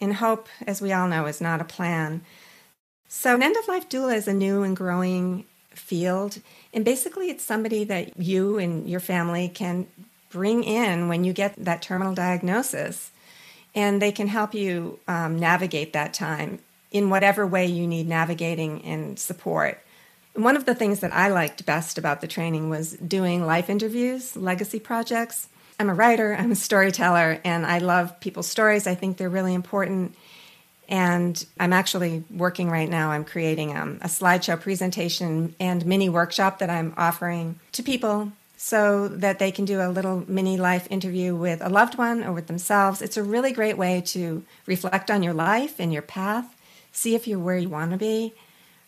and 0.00 0.14
hope, 0.14 0.48
as 0.66 0.82
we 0.82 0.92
all 0.92 1.06
know, 1.06 1.26
is 1.26 1.40
not 1.40 1.60
a 1.60 1.64
plan. 1.76 2.22
So, 3.06 3.36
an 3.36 3.42
end 3.44 3.56
of 3.56 3.68
life 3.68 3.88
doula 3.88 4.16
is 4.16 4.26
a 4.26 4.34
new 4.34 4.64
and 4.64 4.76
growing 4.76 5.44
field, 5.70 6.40
and 6.74 6.84
basically, 6.84 7.30
it's 7.30 7.44
somebody 7.44 7.84
that 7.84 8.18
you 8.18 8.58
and 8.58 8.90
your 8.90 8.98
family 8.98 9.48
can 9.48 9.86
bring 10.28 10.64
in 10.64 11.06
when 11.06 11.22
you 11.22 11.32
get 11.32 11.54
that 11.56 11.82
terminal 11.82 12.12
diagnosis, 12.12 13.12
and 13.76 14.02
they 14.02 14.10
can 14.10 14.26
help 14.26 14.54
you 14.54 14.98
um, 15.06 15.38
navigate 15.38 15.92
that 15.92 16.14
time 16.14 16.58
in 16.90 17.10
whatever 17.10 17.46
way 17.46 17.64
you 17.64 17.86
need 17.86 18.08
navigating 18.08 18.84
and 18.84 19.20
support. 19.20 19.78
One 20.36 20.56
of 20.56 20.66
the 20.66 20.74
things 20.74 21.00
that 21.00 21.14
I 21.14 21.28
liked 21.28 21.64
best 21.64 21.96
about 21.96 22.20
the 22.20 22.26
training 22.26 22.68
was 22.68 22.92
doing 22.92 23.46
life 23.46 23.70
interviews, 23.70 24.36
legacy 24.36 24.78
projects. 24.78 25.48
I'm 25.80 25.88
a 25.88 25.94
writer, 25.94 26.34
I'm 26.34 26.52
a 26.52 26.56
storyteller, 26.56 27.40
and 27.42 27.64
I 27.64 27.78
love 27.78 28.20
people's 28.20 28.46
stories. 28.46 28.86
I 28.86 28.94
think 28.94 29.16
they're 29.16 29.30
really 29.30 29.54
important. 29.54 30.14
And 30.88 31.44
I'm 31.58 31.72
actually 31.72 32.22
working 32.30 32.70
right 32.70 32.88
now. 32.88 33.10
I'm 33.10 33.24
creating 33.24 33.76
um, 33.76 33.98
a 34.02 34.08
slideshow 34.08 34.60
presentation 34.60 35.54
and 35.58 35.84
mini 35.86 36.08
workshop 36.10 36.58
that 36.58 36.70
I'm 36.70 36.92
offering 36.98 37.58
to 37.72 37.82
people 37.82 38.30
so 38.58 39.08
that 39.08 39.38
they 39.38 39.50
can 39.50 39.64
do 39.64 39.80
a 39.80 39.88
little 39.88 40.24
mini 40.28 40.58
life 40.58 40.86
interview 40.90 41.34
with 41.34 41.60
a 41.62 41.68
loved 41.68 41.96
one 41.96 42.22
or 42.22 42.32
with 42.32 42.46
themselves. 42.46 43.02
It's 43.02 43.16
a 43.16 43.22
really 43.22 43.52
great 43.52 43.76
way 43.76 44.02
to 44.06 44.44
reflect 44.66 45.10
on 45.10 45.22
your 45.22 45.34
life 45.34 45.80
and 45.80 45.92
your 45.92 46.02
path, 46.02 46.54
see 46.92 47.14
if 47.14 47.26
you're 47.26 47.38
where 47.38 47.58
you 47.58 47.68
want 47.68 47.90
to 47.90 47.96
be, 47.96 48.34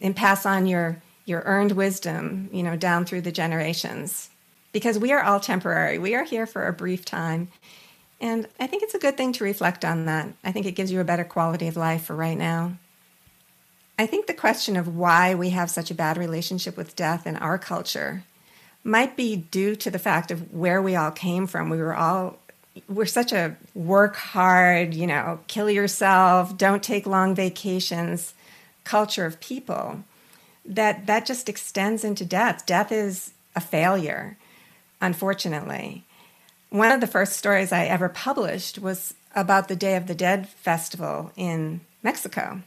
and 0.00 0.14
pass 0.14 0.46
on 0.46 0.66
your 0.66 1.02
your 1.28 1.42
earned 1.44 1.72
wisdom, 1.72 2.48
you 2.52 2.62
know, 2.62 2.76
down 2.76 3.04
through 3.04 3.20
the 3.20 3.32
generations. 3.32 4.30
Because 4.72 4.98
we 4.98 5.12
are 5.12 5.22
all 5.22 5.40
temporary. 5.40 5.98
We 5.98 6.14
are 6.14 6.24
here 6.24 6.46
for 6.46 6.66
a 6.66 6.72
brief 6.72 7.04
time. 7.04 7.48
And 8.20 8.48
I 8.58 8.66
think 8.66 8.82
it's 8.82 8.94
a 8.94 8.98
good 8.98 9.16
thing 9.16 9.32
to 9.34 9.44
reflect 9.44 9.84
on 9.84 10.06
that. 10.06 10.28
I 10.42 10.52
think 10.52 10.66
it 10.66 10.72
gives 10.72 10.90
you 10.90 11.00
a 11.00 11.04
better 11.04 11.24
quality 11.24 11.68
of 11.68 11.76
life 11.76 12.04
for 12.04 12.16
right 12.16 12.36
now. 12.36 12.76
I 13.98 14.06
think 14.06 14.26
the 14.26 14.34
question 14.34 14.76
of 14.76 14.96
why 14.96 15.34
we 15.34 15.50
have 15.50 15.70
such 15.70 15.90
a 15.90 15.94
bad 15.94 16.16
relationship 16.16 16.76
with 16.76 16.96
death 16.96 17.26
in 17.26 17.36
our 17.36 17.58
culture 17.58 18.24
might 18.84 19.16
be 19.16 19.36
due 19.36 19.74
to 19.76 19.90
the 19.90 19.98
fact 19.98 20.30
of 20.30 20.52
where 20.52 20.80
we 20.80 20.94
all 20.94 21.10
came 21.10 21.46
from. 21.46 21.68
We 21.68 21.78
were 21.78 21.94
all 21.94 22.38
we're 22.88 23.06
such 23.06 23.32
a 23.32 23.56
work 23.74 24.14
hard, 24.14 24.94
you 24.94 25.06
know, 25.06 25.40
kill 25.48 25.68
yourself, 25.68 26.56
don't 26.56 26.82
take 26.82 27.06
long 27.06 27.34
vacations 27.34 28.34
culture 28.84 29.26
of 29.26 29.40
people 29.40 30.02
that 30.68 31.07
that 31.07 31.26
just 31.26 31.48
extends 31.48 32.04
into 32.04 32.24
death. 32.24 32.66
Death 32.66 32.92
is 32.92 33.33
a 33.57 33.61
failure, 33.61 34.37
unfortunately. 35.00 36.04
One 36.70 36.92
of 36.92 37.00
the 37.00 37.07
first 37.07 37.33
stories 37.33 37.72
I 37.72 37.87
ever 37.87 38.09
published 38.09 38.78
was 38.78 39.14
about 39.35 39.68
the 39.68 39.76
Day 39.76 39.96
of 39.96 40.07
the 40.07 40.14
Dead 40.14 40.48
festival 40.48 41.33
in 41.37 41.81
Mexico, 42.02 42.61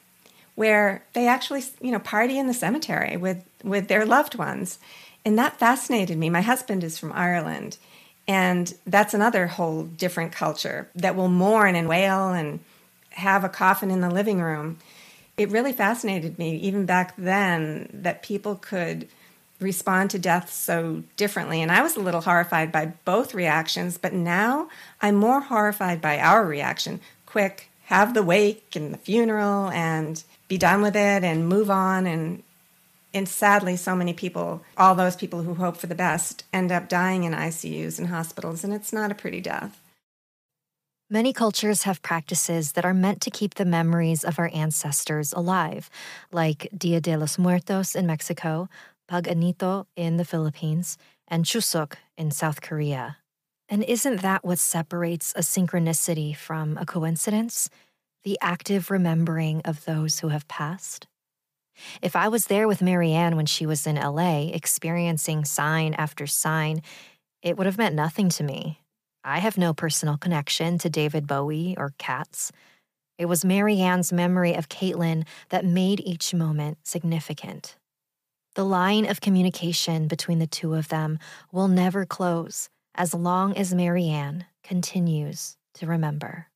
where 0.56 1.04
they 1.14 1.28
actually, 1.28 1.64
you 1.80 1.92
know, 1.92 2.00
party 2.00 2.38
in 2.38 2.48
the 2.48 2.54
cemetery 2.54 3.16
with 3.16 3.44
with 3.64 3.88
their 3.88 4.06
loved 4.06 4.36
ones. 4.36 4.80
And 5.24 5.38
that 5.38 5.60
fascinated 5.60 6.18
me. 6.18 6.32
My 6.32 6.42
husband 6.42 6.84
is 6.84 6.98
from 6.98 7.14
Ireland, 7.14 7.78
and 8.28 8.74
that's 8.88 9.14
another 9.14 9.46
whole 9.46 9.84
different 9.84 10.32
culture 10.32 10.90
that 10.96 11.16
will 11.16 11.30
mourn 11.30 11.76
and 11.76 11.88
wail 11.88 12.30
and 12.30 12.60
have 13.12 13.44
a 13.44 13.50
coffin 13.50 13.92
in 13.92 14.02
the 14.02 14.10
living 14.10 14.42
room. 14.42 14.80
It 15.42 15.50
really 15.50 15.74
fascinated 15.74 16.38
me, 16.38 16.56
even 16.58 16.86
back 16.86 17.16
then, 17.18 17.90
that 17.94 18.24
people 18.24 18.56
could 18.56 19.08
respond 19.60 20.10
to 20.12 20.20
death 20.20 20.52
so 20.52 21.04
differently. 21.18 21.62
And 21.62 21.72
I 21.72 21.82
was 21.82 21.96
a 21.96 22.00
little 22.02 22.22
horrified 22.22 22.72
by 22.72 22.94
both 23.06 23.34
reactions, 23.34 23.98
but 23.98 24.14
now 24.14 24.70
I'm 25.02 25.16
more 25.16 25.42
horrified 25.42 26.02
by 26.02 26.20
our 26.20 26.46
reaction. 26.46 27.00
Quick, 27.26 27.70
have 27.86 28.14
the 28.14 28.24
wake 28.24 28.74
and 28.76 28.94
the 28.94 28.98
funeral 28.98 29.70
and 29.72 30.24
be 30.48 30.58
done 30.58 30.82
with 30.82 30.96
it 30.96 31.24
and 31.24 31.48
move 31.48 31.70
on 31.70 32.08
and 32.08 32.42
and 33.14 33.28
sadly 33.28 33.76
so 33.76 33.94
many 33.94 34.14
people 34.14 34.64
all 34.78 34.96
those 34.96 35.18
people 35.18 35.44
who 35.44 35.56
hope 35.56 35.76
for 35.76 35.88
the 35.88 35.96
best 35.96 36.46
end 36.54 36.72
up 36.72 36.88
dying 36.88 37.26
in 37.26 37.34
ICUs 37.34 38.00
and 38.00 38.08
hospitals 38.08 38.64
and 38.64 38.74
it's 38.74 38.94
not 38.94 39.12
a 39.12 39.16
pretty 39.16 39.42
death. 39.42 39.81
Many 41.14 41.34
cultures 41.34 41.84
have 41.84 42.02
practices 42.02 42.72
that 42.72 42.86
are 42.86 42.94
meant 42.94 43.20
to 43.24 43.30
keep 43.30 43.56
the 43.56 43.66
memories 43.66 44.24
of 44.24 44.40
our 44.40 44.50
ancestors 44.54 45.34
alive, 45.34 45.90
like 46.32 46.70
Dia 46.74 47.02
de 47.02 47.18
los 47.18 47.38
Muertos 47.38 47.96
in 47.96 48.08
Mexico, 48.08 48.70
Pag-Anito 49.10 49.88
in 49.98 50.16
the 50.16 50.24
Philippines, 50.24 50.98
and 51.28 51.44
Chuseok 51.44 51.96
in 52.18 52.32
South 52.32 52.62
Korea. 52.62 53.18
And 53.68 53.84
isn't 53.84 54.22
that 54.22 54.46
what 54.46 54.58
separates 54.58 55.34
a 55.36 55.42
synchronicity 55.42 56.34
from 56.34 56.78
a 56.78 56.86
coincidence? 56.86 57.70
The 58.24 58.38
active 58.42 58.90
remembering 58.90 59.62
of 59.66 59.84
those 59.84 60.22
who 60.22 60.30
have 60.30 60.48
passed? 60.48 61.08
If 62.02 62.16
I 62.16 62.30
was 62.30 62.46
there 62.46 62.70
with 62.70 62.82
Marianne 62.82 63.36
when 63.36 63.48
she 63.48 63.66
was 63.66 63.86
in 63.86 63.98
LA, 63.98 64.44
experiencing 64.54 65.44
sign 65.44 65.94
after 65.96 66.26
sign, 66.26 66.82
it 67.42 67.58
would 67.58 67.68
have 67.68 67.78
meant 67.78 67.96
nothing 67.96 68.30
to 68.30 68.46
me. 68.46 68.81
I 69.24 69.40
have 69.40 69.58
no 69.58 69.74
personal 69.74 70.18
connection 70.18 70.78
to 70.80 70.90
David 70.90 71.28
Bowie 71.28 71.76
or 71.78 71.94
cats. 71.98 72.52
It 73.18 73.26
was 73.26 73.46
Marianne's 73.46 74.12
memory 74.12 74.56
of 74.56 74.68
Caitlin 74.68 75.26
that 75.50 75.64
made 75.64 76.00
each 76.00 76.34
moment 76.34 76.80
significant. 76.84 77.76
The 78.56 78.66
line 78.66 79.06
of 79.06 79.22
communication 79.22 80.08
between 80.08 80.40
the 80.40 80.48
two 80.48 80.74
of 80.74 80.88
them 80.88 81.20
will 81.52 81.68
never 81.68 82.06
close 82.06 82.70
as 82.96 83.14
long 83.14 83.56
as 83.56 83.74
Marianne 83.74 84.46
continues 84.64 85.56
to 85.76 85.86
remember. 85.86 86.48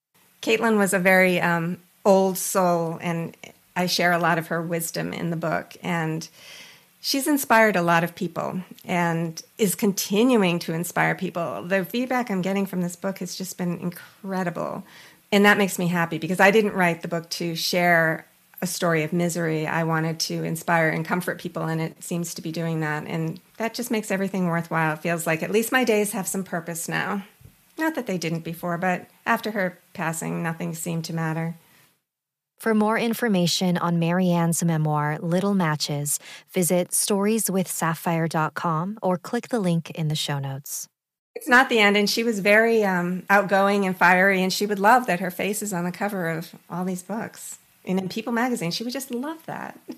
Caitlin 0.42 0.78
was 0.78 0.94
a 0.94 1.00
very 1.00 1.40
um, 1.40 1.78
old 2.04 2.38
soul, 2.38 2.98
and 3.02 3.38
I 3.76 3.86
share 3.86 4.12
a 4.12 4.20
lot 4.20 4.38
of 4.38 4.48
her 4.48 4.62
wisdom 4.62 5.14
in 5.14 5.30
the 5.30 5.38
book. 5.38 5.78
And 5.82 6.28
she's 7.06 7.28
inspired 7.28 7.76
a 7.76 7.84
lot 7.84 8.04
of 8.04 8.16
people 8.16 8.60
and 8.84 9.44
is 9.60 9.76
continuing 9.76 10.58
to 10.58 10.74
inspire 10.74 11.14
people. 11.14 11.62
The 11.62 11.86
feedback 11.86 12.32
I'm 12.32 12.42
getting 12.42 12.66
from 12.66 12.82
this 12.82 12.96
book 12.96 13.20
has 13.20 13.36
just 13.36 13.60
been 13.60 13.78
incredible. 13.78 14.84
And 15.32 15.46
that 15.46 15.60
makes 15.60 15.78
me 15.78 15.86
happy 15.86 16.18
because 16.18 16.40
I 16.40 16.50
didn't 16.50 16.74
write 16.74 17.04
the 17.04 17.08
book 17.08 17.30
to 17.32 17.56
share 17.56 18.26
a 18.60 18.66
story 18.66 19.04
of 19.04 19.14
misery. 19.14 19.68
I 19.68 19.84
wanted 19.84 20.20
to 20.22 20.44
inspire 20.44 20.90
and 20.90 21.06
comfort 21.06 21.40
people, 21.40 21.64
and 21.64 21.80
it 21.80 22.04
seems 22.04 22.34
to 22.34 22.42
be 22.42 22.52
doing 22.52 22.80
that. 22.80 23.06
And 23.06 23.40
that 23.58 23.76
just 23.76 23.92
makes 23.92 24.10
everything 24.10 24.48
worthwhile. 24.48 24.94
It 24.94 25.02
feels 25.02 25.28
like 25.28 25.44
at 25.44 25.52
least 25.52 25.72
my 25.72 25.84
days 25.84 26.14
have 26.14 26.28
some 26.28 26.44
purpose 26.44 26.90
now. 26.90 27.24
Not 27.78 27.94
that 27.94 28.08
they 28.08 28.18
didn't 28.18 28.44
before, 28.44 28.80
but 28.80 29.06
after 29.28 29.52
her 29.52 29.78
passing, 29.94 30.42
nothing 30.42 30.74
seemed 30.74 31.06
to 31.06 31.14
matter. 31.14 31.56
For 32.58 32.74
more 32.74 32.98
information 32.98 33.78
on 33.78 34.00
Marianne's 34.00 34.64
memoir, 34.64 35.20
Little 35.22 35.54
Matches, 35.54 36.20
visit 36.52 36.90
storieswithsapphire.com 36.90 39.00
or 39.02 39.18
click 39.18 39.50
the 39.50 39.60
link 39.60 39.92
in 39.92 40.08
the 40.08 40.16
show 40.16 40.40
notes. 40.40 40.88
It's 41.36 41.50
not 41.50 41.70
the 41.70 41.80
end, 41.80 41.98
and 41.98 42.10
she 42.10 42.24
was 42.24 42.40
very 42.40 42.84
um, 42.84 43.24
outgoing 43.30 43.86
and 43.86 43.96
fiery, 43.96 44.42
and 44.42 44.52
she 44.52 44.66
would 44.66 44.80
love 44.80 45.06
that 45.08 45.20
her 45.20 45.30
face 45.30 45.62
is 45.62 45.74
on 45.74 45.84
the 45.84 45.92
cover 45.92 46.30
of 46.30 46.56
all 46.70 46.86
these 46.86 47.04
books 47.04 47.60
and 47.86 48.00
in 48.00 48.10
People 48.10 48.34
magazine. 48.34 48.72
She 48.72 48.84
would 48.84 48.94
just 48.94 49.12
love 49.12 49.46
that. 49.46 49.80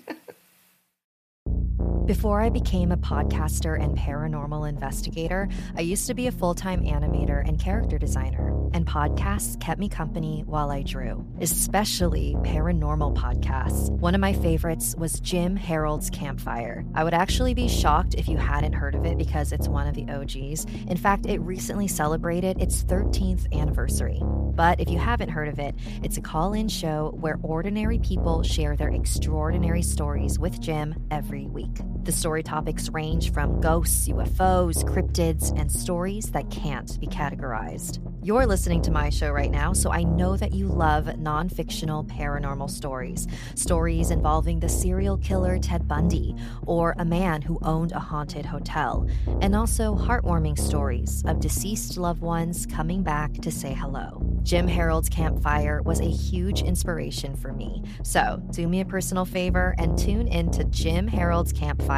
Before 2.06 2.40
I 2.40 2.48
became 2.48 2.90
a 2.90 2.96
podcaster 2.96 3.80
and 3.80 3.96
paranormal 3.96 4.68
investigator, 4.68 5.48
I 5.76 5.82
used 5.82 6.06
to 6.06 6.14
be 6.14 6.26
a 6.26 6.32
full 6.32 6.54
time 6.54 6.82
animator 6.82 7.46
and 7.46 7.60
character 7.60 7.98
designer, 7.98 8.50
and 8.72 8.86
podcasts 8.86 9.60
kept 9.60 9.80
me 9.80 9.88
company 9.88 10.42
while 10.46 10.70
I 10.70 10.82
drew, 10.82 11.26
especially 11.40 12.36
paranormal 12.42 13.16
podcasts. 13.16 13.90
One 13.90 14.14
of 14.14 14.20
my 14.20 14.32
favorites 14.32 14.94
was 14.96 15.20
Jim 15.20 15.56
Harold's 15.56 16.10
Campfire. 16.10 16.84
I 16.94 17.04
would 17.04 17.14
actually 17.14 17.54
be 17.54 17.68
shocked 17.68 18.14
if 18.14 18.28
you 18.28 18.36
hadn't 18.36 18.72
heard 18.72 18.94
of 18.94 19.04
it 19.04 19.18
because 19.18 19.52
it's 19.52 19.68
one 19.68 19.86
of 19.86 19.94
the 19.94 20.08
OGs. 20.10 20.64
In 20.88 20.96
fact, 20.96 21.26
it 21.26 21.38
recently 21.40 21.88
celebrated 21.88 22.60
its 22.60 22.84
13th 22.84 23.52
anniversary. 23.52 24.20
But 24.22 24.80
if 24.80 24.90
you 24.90 24.98
haven't 24.98 25.28
heard 25.28 25.48
of 25.48 25.58
it, 25.58 25.74
it's 26.02 26.16
a 26.16 26.20
call 26.20 26.52
in 26.52 26.68
show 26.68 27.14
where 27.20 27.38
ordinary 27.42 27.98
people 28.00 28.42
share 28.42 28.76
their 28.76 28.90
extraordinary 28.90 29.82
stories 29.82 30.38
with 30.38 30.60
Jim 30.60 30.94
every 31.10 31.46
week. 31.46 31.78
The 32.04 32.12
story 32.12 32.42
topics 32.42 32.88
range 32.88 33.32
from 33.32 33.60
ghosts, 33.60 34.08
UFOs, 34.08 34.82
cryptids, 34.82 35.52
and 35.58 35.70
stories 35.70 36.30
that 36.30 36.50
can't 36.50 36.98
be 36.98 37.06
categorized. 37.06 37.98
You're 38.22 38.46
listening 38.46 38.82
to 38.82 38.90
my 38.90 39.10
show 39.10 39.30
right 39.30 39.50
now, 39.50 39.72
so 39.72 39.90
I 39.90 40.02
know 40.02 40.36
that 40.36 40.52
you 40.52 40.68
love 40.68 41.18
non 41.18 41.48
fictional 41.48 42.04
paranormal 42.04 42.70
stories. 42.70 43.26
Stories 43.54 44.10
involving 44.10 44.58
the 44.58 44.68
serial 44.68 45.18
killer 45.18 45.58
Ted 45.58 45.86
Bundy 45.86 46.34
or 46.66 46.94
a 46.98 47.04
man 47.04 47.42
who 47.42 47.58
owned 47.62 47.92
a 47.92 48.00
haunted 48.00 48.46
hotel, 48.46 49.06
and 49.40 49.54
also 49.54 49.94
heartwarming 49.94 50.58
stories 50.58 51.22
of 51.26 51.40
deceased 51.40 51.96
loved 51.98 52.22
ones 52.22 52.66
coming 52.66 53.02
back 53.02 53.32
to 53.34 53.50
say 53.50 53.74
hello. 53.74 54.24
Jim 54.42 54.66
Harold's 54.66 55.10
Campfire 55.10 55.82
was 55.82 56.00
a 56.00 56.08
huge 56.08 56.62
inspiration 56.62 57.36
for 57.36 57.52
me. 57.52 57.82
So, 58.02 58.42
do 58.50 58.66
me 58.66 58.80
a 58.80 58.84
personal 58.84 59.26
favor 59.26 59.74
and 59.78 59.98
tune 59.98 60.26
in 60.26 60.50
to 60.52 60.64
Jim 60.64 61.06
Harold's 61.06 61.52
Campfire 61.52 61.97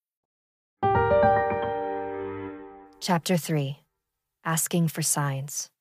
Chapter 3.01 3.35
3 3.35 3.79
Asking 4.45 4.87
for 4.87 5.01
Signs. 5.01 5.71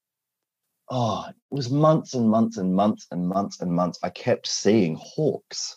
Oh, 0.88 1.26
it 1.28 1.34
was 1.50 1.68
months 1.70 2.14
and 2.14 2.30
months 2.30 2.56
and 2.56 2.74
months 2.74 3.08
and 3.10 3.28
months 3.28 3.60
and 3.60 3.70
months. 3.70 3.98
I 4.02 4.08
kept 4.08 4.46
seeing 4.46 4.98
hawks. 4.98 5.76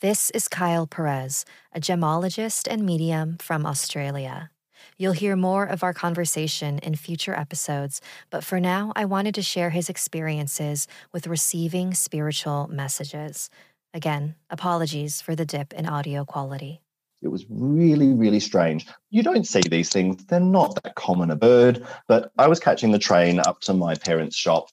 This 0.00 0.30
is 0.30 0.48
Kyle 0.48 0.88
Perez, 0.88 1.44
a 1.72 1.78
gemologist 1.78 2.66
and 2.68 2.84
medium 2.84 3.36
from 3.38 3.64
Australia. 3.64 4.50
You'll 4.98 5.12
hear 5.12 5.36
more 5.36 5.64
of 5.66 5.84
our 5.84 5.94
conversation 5.94 6.80
in 6.80 6.96
future 6.96 7.38
episodes, 7.38 8.00
but 8.28 8.42
for 8.42 8.58
now, 8.58 8.92
I 8.96 9.04
wanted 9.04 9.36
to 9.36 9.42
share 9.42 9.70
his 9.70 9.88
experiences 9.88 10.88
with 11.12 11.28
receiving 11.28 11.94
spiritual 11.94 12.66
messages. 12.66 13.50
Again, 13.94 14.34
apologies 14.50 15.22
for 15.22 15.36
the 15.36 15.46
dip 15.46 15.72
in 15.72 15.86
audio 15.86 16.24
quality. 16.24 16.80
It 17.22 17.28
was 17.28 17.46
really, 17.48 18.12
really 18.12 18.40
strange. 18.40 18.86
You 19.10 19.22
don't 19.22 19.46
see 19.46 19.62
these 19.62 19.90
things, 19.90 20.24
they're 20.26 20.40
not 20.40 20.82
that 20.82 20.96
common 20.96 21.30
a 21.30 21.36
bird. 21.36 21.86
But 22.08 22.32
I 22.38 22.48
was 22.48 22.60
catching 22.60 22.92
the 22.92 22.98
train 22.98 23.38
up 23.38 23.60
to 23.62 23.74
my 23.74 23.94
parents' 23.94 24.36
shop. 24.36 24.68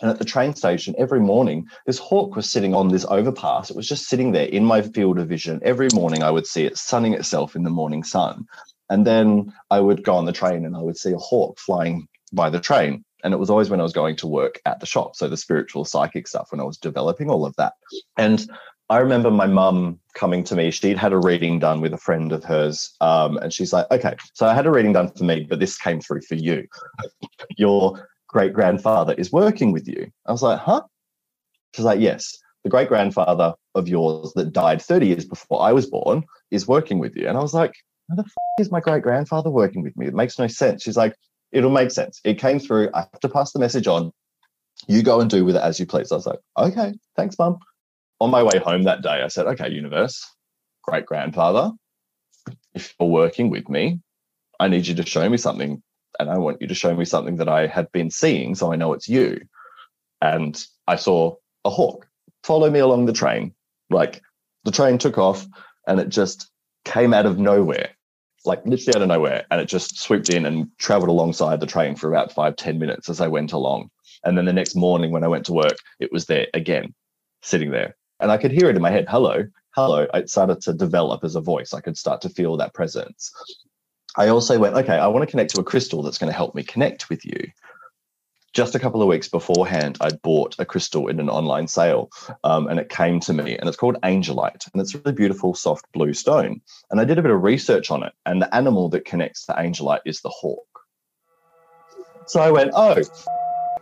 And 0.00 0.10
at 0.10 0.18
the 0.18 0.24
train 0.24 0.54
station, 0.56 0.96
every 0.98 1.20
morning, 1.20 1.68
this 1.86 1.98
hawk 1.98 2.34
was 2.34 2.50
sitting 2.50 2.74
on 2.74 2.88
this 2.88 3.04
overpass. 3.04 3.70
It 3.70 3.76
was 3.76 3.88
just 3.88 4.08
sitting 4.08 4.32
there 4.32 4.46
in 4.46 4.64
my 4.64 4.82
field 4.82 5.18
of 5.18 5.28
vision. 5.28 5.60
Every 5.62 5.90
morning, 5.90 6.24
I 6.24 6.30
would 6.30 6.46
see 6.46 6.64
it 6.64 6.76
sunning 6.76 7.14
itself 7.14 7.54
in 7.54 7.62
the 7.62 7.70
morning 7.70 8.02
sun. 8.02 8.46
And 8.90 9.06
then 9.06 9.52
I 9.70 9.78
would 9.78 10.02
go 10.02 10.14
on 10.14 10.24
the 10.24 10.32
train 10.32 10.66
and 10.66 10.76
I 10.76 10.80
would 10.80 10.96
see 10.96 11.12
a 11.12 11.18
hawk 11.18 11.58
flying 11.60 12.08
by 12.32 12.50
the 12.50 12.58
train. 12.58 13.04
And 13.22 13.32
it 13.32 13.36
was 13.36 13.48
always 13.48 13.70
when 13.70 13.78
I 13.78 13.84
was 13.84 13.92
going 13.92 14.16
to 14.16 14.26
work 14.26 14.60
at 14.66 14.80
the 14.80 14.86
shop. 14.86 15.14
So 15.14 15.28
the 15.28 15.36
spiritual 15.36 15.84
psychic 15.84 16.26
stuff, 16.26 16.50
when 16.50 16.60
I 16.60 16.64
was 16.64 16.78
developing 16.78 17.30
all 17.30 17.46
of 17.46 17.54
that. 17.56 17.74
And 18.16 18.44
I 18.90 18.98
remember 18.98 19.30
my 19.30 19.46
mum 19.46 19.98
coming 20.14 20.44
to 20.44 20.54
me. 20.54 20.70
She'd 20.70 20.98
had 20.98 21.12
a 21.12 21.18
reading 21.18 21.58
done 21.58 21.80
with 21.80 21.94
a 21.94 21.98
friend 21.98 22.32
of 22.32 22.44
hers. 22.44 22.94
Um, 23.00 23.38
and 23.38 23.52
she's 23.52 23.72
like, 23.72 23.90
okay, 23.90 24.14
so 24.34 24.46
I 24.46 24.54
had 24.54 24.66
a 24.66 24.70
reading 24.70 24.92
done 24.92 25.10
for 25.10 25.24
me, 25.24 25.46
but 25.48 25.60
this 25.60 25.78
came 25.78 26.00
through 26.00 26.20
for 26.22 26.34
you. 26.34 26.66
Your 27.56 28.08
great 28.28 28.52
grandfather 28.52 29.14
is 29.14 29.32
working 29.32 29.72
with 29.72 29.88
you. 29.88 30.10
I 30.26 30.32
was 30.32 30.42
like, 30.42 30.58
huh? 30.58 30.82
She's 31.74 31.84
like, 31.84 32.00
yes, 32.00 32.36
the 32.64 32.70
great 32.70 32.88
grandfather 32.88 33.54
of 33.74 33.88
yours 33.88 34.32
that 34.34 34.52
died 34.52 34.82
30 34.82 35.06
years 35.06 35.24
before 35.24 35.62
I 35.62 35.72
was 35.72 35.88
born 35.88 36.24
is 36.50 36.68
working 36.68 36.98
with 36.98 37.16
you. 37.16 37.28
And 37.28 37.38
I 37.38 37.40
was 37.40 37.54
like, 37.54 37.72
how 38.10 38.16
the 38.16 38.24
f- 38.24 38.60
is 38.60 38.70
my 38.70 38.80
great 38.80 39.02
grandfather 39.02 39.48
working 39.48 39.82
with 39.82 39.96
me? 39.96 40.06
It 40.06 40.14
makes 40.14 40.38
no 40.38 40.48
sense. 40.48 40.82
She's 40.82 40.96
like, 40.96 41.14
it'll 41.50 41.70
make 41.70 41.90
sense. 41.90 42.20
It 42.24 42.38
came 42.38 42.58
through. 42.58 42.90
I 42.92 43.00
have 43.00 43.20
to 43.20 43.28
pass 43.28 43.52
the 43.52 43.58
message 43.58 43.86
on. 43.86 44.12
You 44.86 45.02
go 45.02 45.20
and 45.20 45.30
do 45.30 45.44
with 45.44 45.56
it 45.56 45.62
as 45.62 45.78
you 45.80 45.86
please. 45.86 46.12
I 46.12 46.16
was 46.16 46.26
like, 46.26 46.40
okay, 46.58 46.92
thanks, 47.16 47.38
mum 47.38 47.58
on 48.22 48.30
my 48.30 48.42
way 48.44 48.58
home 48.58 48.84
that 48.84 49.02
day, 49.02 49.20
I 49.20 49.26
said, 49.26 49.46
okay, 49.48 49.68
universe, 49.68 50.24
great 50.82 51.06
grandfather, 51.06 51.72
if 52.72 52.94
you're 53.00 53.08
working 53.08 53.50
with 53.50 53.68
me, 53.68 54.00
I 54.60 54.68
need 54.68 54.86
you 54.86 54.94
to 54.94 55.04
show 55.04 55.28
me 55.28 55.36
something. 55.36 55.82
And 56.20 56.30
I 56.30 56.38
want 56.38 56.60
you 56.60 56.68
to 56.68 56.74
show 56.74 56.94
me 56.94 57.04
something 57.04 57.36
that 57.38 57.48
I 57.48 57.66
have 57.66 57.90
been 57.90 58.10
seeing 58.10 58.54
so 58.54 58.72
I 58.72 58.76
know 58.76 58.92
it's 58.92 59.08
you. 59.08 59.40
And 60.20 60.56
I 60.86 60.94
saw 60.94 61.34
a 61.64 61.70
hawk 61.70 62.06
follow 62.44 62.70
me 62.70 62.78
along 62.78 63.06
the 63.06 63.12
train. 63.12 63.54
Like 63.90 64.22
the 64.62 64.70
train 64.70 64.98
took 64.98 65.18
off 65.18 65.44
and 65.88 65.98
it 65.98 66.08
just 66.08 66.48
came 66.84 67.12
out 67.12 67.26
of 67.26 67.40
nowhere, 67.40 67.90
like 68.44 68.64
literally 68.64 68.96
out 68.96 69.02
of 69.02 69.08
nowhere. 69.08 69.46
And 69.50 69.60
it 69.60 69.66
just 69.66 69.98
swooped 69.98 70.30
in 70.30 70.46
and 70.46 70.68
traveled 70.78 71.10
alongside 71.10 71.58
the 71.58 71.66
train 71.66 71.96
for 71.96 72.08
about 72.08 72.30
five 72.30 72.54
ten 72.54 72.78
minutes 72.78 73.08
as 73.08 73.20
I 73.20 73.26
went 73.26 73.50
along. 73.50 73.90
And 74.22 74.38
then 74.38 74.44
the 74.44 74.52
next 74.52 74.76
morning 74.76 75.10
when 75.10 75.24
I 75.24 75.28
went 75.28 75.46
to 75.46 75.52
work, 75.52 75.76
it 75.98 76.12
was 76.12 76.26
there 76.26 76.46
again, 76.54 76.94
sitting 77.42 77.72
there 77.72 77.96
and 78.22 78.30
I 78.30 78.38
could 78.38 78.52
hear 78.52 78.70
it 78.70 78.76
in 78.76 78.82
my 78.82 78.90
head, 78.90 79.06
hello, 79.08 79.44
hello. 79.72 80.06
It 80.14 80.30
started 80.30 80.60
to 80.62 80.72
develop 80.72 81.24
as 81.24 81.34
a 81.34 81.40
voice. 81.40 81.74
I 81.74 81.80
could 81.80 81.98
start 81.98 82.22
to 82.22 82.28
feel 82.28 82.56
that 82.56 82.72
presence. 82.72 83.32
I 84.16 84.28
also 84.28 84.58
went, 84.58 84.76
okay, 84.76 84.96
I 84.96 85.08
want 85.08 85.24
to 85.24 85.30
connect 85.30 85.54
to 85.54 85.60
a 85.60 85.64
crystal 85.64 86.02
that's 86.02 86.18
going 86.18 86.30
to 86.30 86.36
help 86.36 86.54
me 86.54 86.62
connect 86.62 87.10
with 87.10 87.24
you. 87.24 87.50
Just 88.52 88.74
a 88.74 88.78
couple 88.78 89.00
of 89.00 89.08
weeks 89.08 89.28
beforehand, 89.28 89.96
I 90.02 90.10
bought 90.22 90.56
a 90.58 90.66
crystal 90.66 91.08
in 91.08 91.18
an 91.18 91.30
online 91.30 91.66
sale 91.66 92.10
um, 92.44 92.68
and 92.68 92.78
it 92.78 92.90
came 92.90 93.18
to 93.20 93.32
me 93.32 93.56
and 93.56 93.66
it's 93.66 93.78
called 93.78 93.96
Angelite 94.02 94.70
and 94.72 94.80
it's 94.80 94.94
really 94.94 95.12
beautiful, 95.12 95.54
soft 95.54 95.90
blue 95.92 96.12
stone. 96.12 96.60
And 96.90 97.00
I 97.00 97.04
did 97.04 97.18
a 97.18 97.22
bit 97.22 97.30
of 97.30 97.42
research 97.42 97.90
on 97.90 98.02
it 98.02 98.12
and 98.26 98.42
the 98.42 98.54
animal 98.54 98.90
that 98.90 99.06
connects 99.06 99.46
to 99.46 99.54
Angelite 99.54 100.00
is 100.04 100.20
the 100.20 100.28
hawk. 100.28 100.66
So 102.26 102.40
I 102.40 102.50
went, 102.50 102.72
oh, 102.74 102.96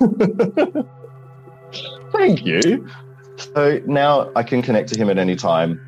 thank 2.13 2.47
you. 2.47 2.89
So 3.41 3.81
now 3.87 4.31
I 4.37 4.43
can 4.43 4.63
connect 4.63 4.93
to 4.93 4.99
him 4.99 5.11
at 5.11 5.19
any 5.19 5.37
time. 5.37 5.81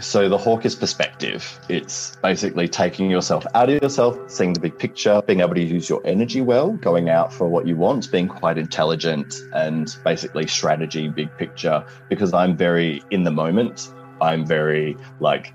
So 0.00 0.28
the 0.28 0.36
hawk 0.36 0.66
is 0.66 0.74
perspective. 0.74 1.58
It's 1.68 2.16
basically 2.16 2.68
taking 2.68 3.10
yourself 3.10 3.46
out 3.54 3.70
of 3.70 3.82
yourself, 3.82 4.30
seeing 4.30 4.52
the 4.52 4.60
big 4.60 4.78
picture, 4.78 5.22
being 5.22 5.40
able 5.40 5.54
to 5.54 5.62
use 5.62 5.88
your 5.88 6.02
energy 6.04 6.40
well, 6.40 6.72
going 6.72 7.08
out 7.08 7.32
for 7.32 7.48
what 7.48 7.66
you 7.66 7.76
want, 7.76 8.10
being 8.10 8.28
quite 8.28 8.58
intelligent 8.58 9.34
and 9.52 9.96
basically 10.04 10.46
strategy, 10.46 11.08
big 11.08 11.34
picture. 11.38 11.84
Because 12.08 12.34
I'm 12.34 12.56
very 12.56 13.02
in 13.10 13.22
the 13.22 13.30
moment. 13.30 13.92
I'm 14.20 14.44
very 14.44 14.96
like 15.20 15.54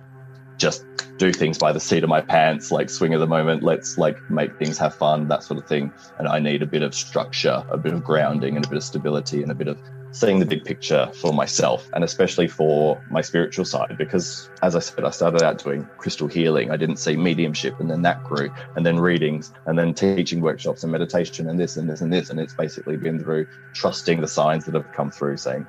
just 0.58 0.86
do 1.18 1.32
things 1.32 1.58
by 1.58 1.72
the 1.72 1.80
seat 1.80 2.04
of 2.04 2.10
my 2.10 2.22
pants, 2.22 2.72
like 2.72 2.90
swing 2.90 3.14
of 3.14 3.20
the 3.20 3.28
moment. 3.28 3.62
Let's 3.62 3.98
like 3.98 4.18
make 4.30 4.58
things 4.58 4.78
have 4.78 4.96
fun, 4.96 5.28
that 5.28 5.44
sort 5.44 5.60
of 5.60 5.68
thing. 5.68 5.92
And 6.18 6.28
I 6.28 6.40
need 6.40 6.64
a 6.64 6.66
bit 6.66 6.82
of 6.82 6.96
structure, 6.96 7.64
a 7.70 7.78
bit 7.78 7.94
of 7.94 8.04
grounding, 8.04 8.56
and 8.56 8.66
a 8.66 8.70
bit 8.70 8.78
of 8.78 8.84
stability, 8.84 9.44
and 9.44 9.52
a 9.52 9.56
bit 9.56 9.68
of 9.68 9.80
seeing 10.12 10.40
the 10.40 10.46
big 10.46 10.66
picture 10.66 11.10
for 11.16 11.34
myself 11.34 11.88
and 11.94 12.04
especially 12.04 12.48
for 12.48 13.02
my 13.10 13.22
spiritual 13.22 13.64
side 13.64 13.96
because 13.98 14.50
as 14.64 14.76
i 14.76 14.80
said 14.80 15.04
i 15.04 15.10
started 15.10 15.44
out 15.44 15.64
doing 15.64 15.88
crystal 15.98 16.28
healing 16.28 16.72
i 16.72 16.78
didn't 16.78 16.98
see 16.98 17.16
mediumship 17.16 17.80
and 17.80 17.90
then 17.90 18.02
that 18.02 18.24
grew 18.24 18.50
and 18.76 18.86
then 18.86 19.00
readings 19.00 19.52
and 19.66 19.78
then 19.78 19.94
teaching 19.94 20.42
workshops 20.42 20.84
and 20.84 20.92
meditation 20.92 21.50
and 21.50 21.60
this 21.60 21.78
and 21.78 21.90
this 21.90 22.02
and 22.02 22.12
this 22.12 22.30
and 22.30 22.40
it's 22.40 22.56
basically 22.56 22.98
been 22.98 23.20
through 23.20 23.46
trusting 23.74 24.20
the 24.20 24.28
signs 24.28 24.66
that 24.66 24.74
have 24.74 24.92
come 24.94 25.12
through 25.12 25.38
saying 25.38 25.66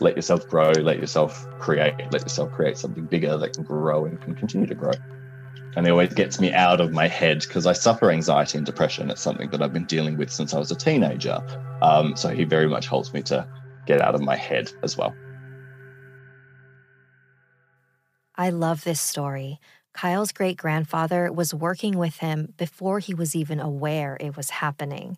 let 0.00 0.16
yourself 0.16 0.48
grow 0.48 0.70
let 0.72 0.98
yourself 0.98 1.46
create 1.60 1.94
let 2.10 2.22
yourself 2.22 2.50
create 2.52 2.76
something 2.76 3.06
bigger 3.06 3.36
that 3.36 3.54
can 3.54 3.62
grow 3.62 4.06
and 4.06 4.20
can 4.20 4.34
continue 4.34 4.66
to 4.66 4.74
grow 4.74 4.92
and 5.76 5.86
it 5.86 5.90
always 5.90 6.14
gets 6.14 6.40
me 6.40 6.52
out 6.52 6.80
of 6.80 6.92
my 6.92 7.08
head 7.08 7.40
because 7.40 7.66
I 7.66 7.72
suffer 7.72 8.10
anxiety 8.10 8.58
and 8.58 8.66
depression. 8.66 9.10
It's 9.10 9.20
something 9.20 9.50
that 9.50 9.60
I've 9.60 9.72
been 9.72 9.86
dealing 9.86 10.16
with 10.16 10.30
since 10.30 10.54
I 10.54 10.58
was 10.58 10.70
a 10.70 10.76
teenager. 10.76 11.40
Um, 11.82 12.16
so 12.16 12.28
he 12.28 12.44
very 12.44 12.68
much 12.68 12.86
helps 12.86 13.12
me 13.12 13.22
to 13.22 13.46
get 13.86 14.00
out 14.00 14.14
of 14.14 14.20
my 14.20 14.36
head 14.36 14.72
as 14.82 14.96
well. 14.96 15.14
I 18.36 18.50
love 18.50 18.84
this 18.84 19.00
story. 19.00 19.60
Kyle's 19.92 20.32
great 20.32 20.56
grandfather 20.56 21.32
was 21.32 21.54
working 21.54 21.96
with 21.96 22.16
him 22.16 22.52
before 22.56 22.98
he 22.98 23.14
was 23.14 23.36
even 23.36 23.60
aware 23.60 24.16
it 24.18 24.36
was 24.36 24.50
happening. 24.50 25.16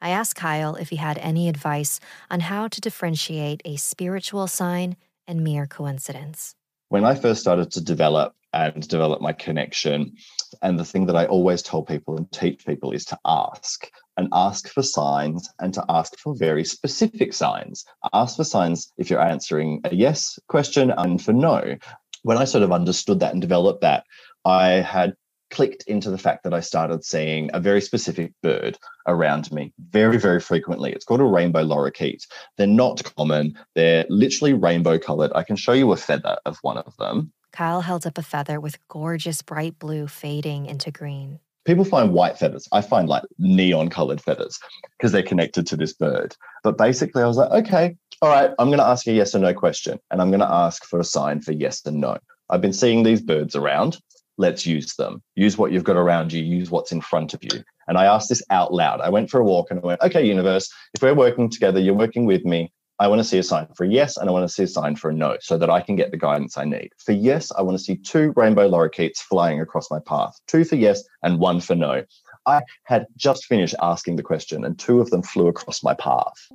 I 0.00 0.10
asked 0.10 0.36
Kyle 0.36 0.76
if 0.76 0.90
he 0.90 0.96
had 0.96 1.18
any 1.18 1.48
advice 1.48 1.98
on 2.30 2.40
how 2.40 2.68
to 2.68 2.80
differentiate 2.80 3.60
a 3.64 3.76
spiritual 3.76 4.46
sign 4.46 4.96
and 5.26 5.42
mere 5.42 5.66
coincidence. 5.66 6.54
When 6.90 7.04
I 7.04 7.14
first 7.14 7.40
started 7.40 7.72
to 7.72 7.80
develop 7.80 8.34
and 8.52 8.86
develop 8.86 9.20
my 9.20 9.32
connection, 9.32 10.16
and 10.62 10.78
the 10.78 10.84
thing 10.84 11.06
that 11.06 11.16
I 11.16 11.26
always 11.26 11.62
tell 11.62 11.82
people 11.82 12.16
and 12.16 12.30
teach 12.30 12.64
people 12.64 12.92
is 12.92 13.04
to 13.06 13.18
ask 13.24 13.90
and 14.16 14.28
ask 14.32 14.68
for 14.68 14.82
signs 14.82 15.48
and 15.60 15.74
to 15.74 15.84
ask 15.88 16.18
for 16.18 16.34
very 16.34 16.64
specific 16.64 17.32
signs. 17.32 17.84
Ask 18.12 18.36
for 18.36 18.44
signs 18.44 18.92
if 18.96 19.10
you're 19.10 19.20
answering 19.20 19.80
a 19.84 19.94
yes 19.94 20.38
question 20.48 20.92
and 20.96 21.22
for 21.22 21.32
no. 21.32 21.76
When 22.22 22.38
I 22.38 22.44
sort 22.44 22.64
of 22.64 22.72
understood 22.72 23.20
that 23.20 23.32
and 23.32 23.40
developed 23.40 23.82
that, 23.82 24.04
I 24.44 24.68
had 24.68 25.14
clicked 25.50 25.84
into 25.86 26.10
the 26.10 26.18
fact 26.18 26.42
that 26.44 26.54
I 26.54 26.60
started 26.60 27.04
seeing 27.04 27.50
a 27.52 27.60
very 27.60 27.80
specific 27.80 28.32
bird 28.42 28.78
around 29.06 29.52
me 29.52 29.72
very, 29.90 30.18
very 30.18 30.40
frequently. 30.40 30.92
It's 30.92 31.04
called 31.04 31.20
a 31.20 31.24
rainbow 31.24 31.64
lorikeet. 31.64 32.26
They're 32.56 32.66
not 32.66 33.04
common, 33.16 33.56
they're 33.74 34.06
literally 34.08 34.54
rainbow 34.54 34.98
colored. 34.98 35.32
I 35.34 35.44
can 35.44 35.56
show 35.56 35.72
you 35.72 35.92
a 35.92 35.96
feather 35.96 36.38
of 36.44 36.58
one 36.62 36.78
of 36.78 36.96
them. 36.96 37.32
Kyle 37.52 37.82
held 37.82 38.04
up 38.04 38.18
a 38.18 38.22
feather 38.22 38.58
with 38.58 38.78
gorgeous 38.88 39.42
bright 39.42 39.78
blue 39.78 40.08
fading 40.08 40.66
into 40.66 40.90
green 40.90 41.38
people 41.64 41.84
find 41.84 42.12
white 42.12 42.38
feathers. 42.38 42.68
I 42.72 42.80
find 42.80 43.08
like 43.08 43.24
neon 43.38 43.88
colored 43.88 44.20
feathers 44.20 44.58
because 44.98 45.12
they're 45.12 45.22
connected 45.22 45.66
to 45.68 45.76
this 45.76 45.92
bird. 45.92 46.36
But 46.62 46.78
basically, 46.78 47.22
I 47.22 47.26
was 47.26 47.36
like, 47.36 47.50
okay, 47.64 47.96
all 48.22 48.30
right, 48.30 48.50
I'm 48.58 48.68
going 48.68 48.78
to 48.78 48.86
ask 48.86 49.06
a 49.06 49.12
yes 49.12 49.34
or 49.34 49.38
no 49.38 49.54
question. 49.54 49.98
And 50.10 50.20
I'm 50.20 50.30
going 50.30 50.40
to 50.40 50.50
ask 50.50 50.84
for 50.84 50.98
a 50.98 51.04
sign 51.04 51.40
for 51.40 51.52
yes 51.52 51.84
and 51.84 52.00
no. 52.00 52.18
I've 52.50 52.60
been 52.60 52.72
seeing 52.72 53.02
these 53.02 53.20
birds 53.20 53.56
around. 53.56 53.98
Let's 54.36 54.66
use 54.66 54.94
them. 54.96 55.22
Use 55.34 55.56
what 55.56 55.72
you've 55.72 55.84
got 55.84 55.96
around 55.96 56.32
you, 56.32 56.42
use 56.42 56.70
what's 56.70 56.92
in 56.92 57.00
front 57.00 57.34
of 57.34 57.44
you. 57.44 57.62
And 57.86 57.98
I 57.98 58.06
asked 58.06 58.28
this 58.28 58.42
out 58.50 58.72
loud. 58.72 59.00
I 59.00 59.08
went 59.08 59.30
for 59.30 59.40
a 59.40 59.44
walk 59.44 59.70
and 59.70 59.80
I 59.80 59.86
went, 59.86 60.02
okay, 60.02 60.24
universe, 60.24 60.72
if 60.94 61.02
we're 61.02 61.14
working 61.14 61.50
together, 61.50 61.80
you're 61.80 61.94
working 61.94 62.24
with 62.24 62.44
me. 62.44 62.72
I 63.00 63.08
want 63.08 63.18
to 63.18 63.24
see 63.24 63.38
a 63.38 63.42
sign 63.42 63.66
for 63.74 63.84
yes 63.84 64.16
and 64.16 64.28
I 64.28 64.32
want 64.32 64.48
to 64.48 64.54
see 64.54 64.62
a 64.62 64.68
sign 64.68 64.94
for 64.94 65.10
a 65.10 65.14
no 65.14 65.36
so 65.40 65.58
that 65.58 65.68
I 65.68 65.80
can 65.80 65.96
get 65.96 66.12
the 66.12 66.16
guidance 66.16 66.56
I 66.56 66.64
need. 66.64 66.90
For 66.98 67.12
yes, 67.12 67.50
I 67.50 67.62
want 67.62 67.76
to 67.76 67.82
see 67.82 67.96
two 67.96 68.32
rainbow 68.36 68.68
lorikeets 68.68 69.18
flying 69.18 69.60
across 69.60 69.90
my 69.90 69.98
path, 69.98 70.38
two 70.46 70.64
for 70.64 70.76
yes 70.76 71.02
and 71.22 71.40
one 71.40 71.60
for 71.60 71.74
no. 71.74 72.04
I 72.46 72.62
had 72.84 73.06
just 73.16 73.46
finished 73.46 73.74
asking 73.82 74.16
the 74.16 74.22
question 74.22 74.64
and 74.64 74.78
two 74.78 75.00
of 75.00 75.10
them 75.10 75.22
flew 75.22 75.48
across 75.48 75.82
my 75.82 75.94
path 75.94 76.48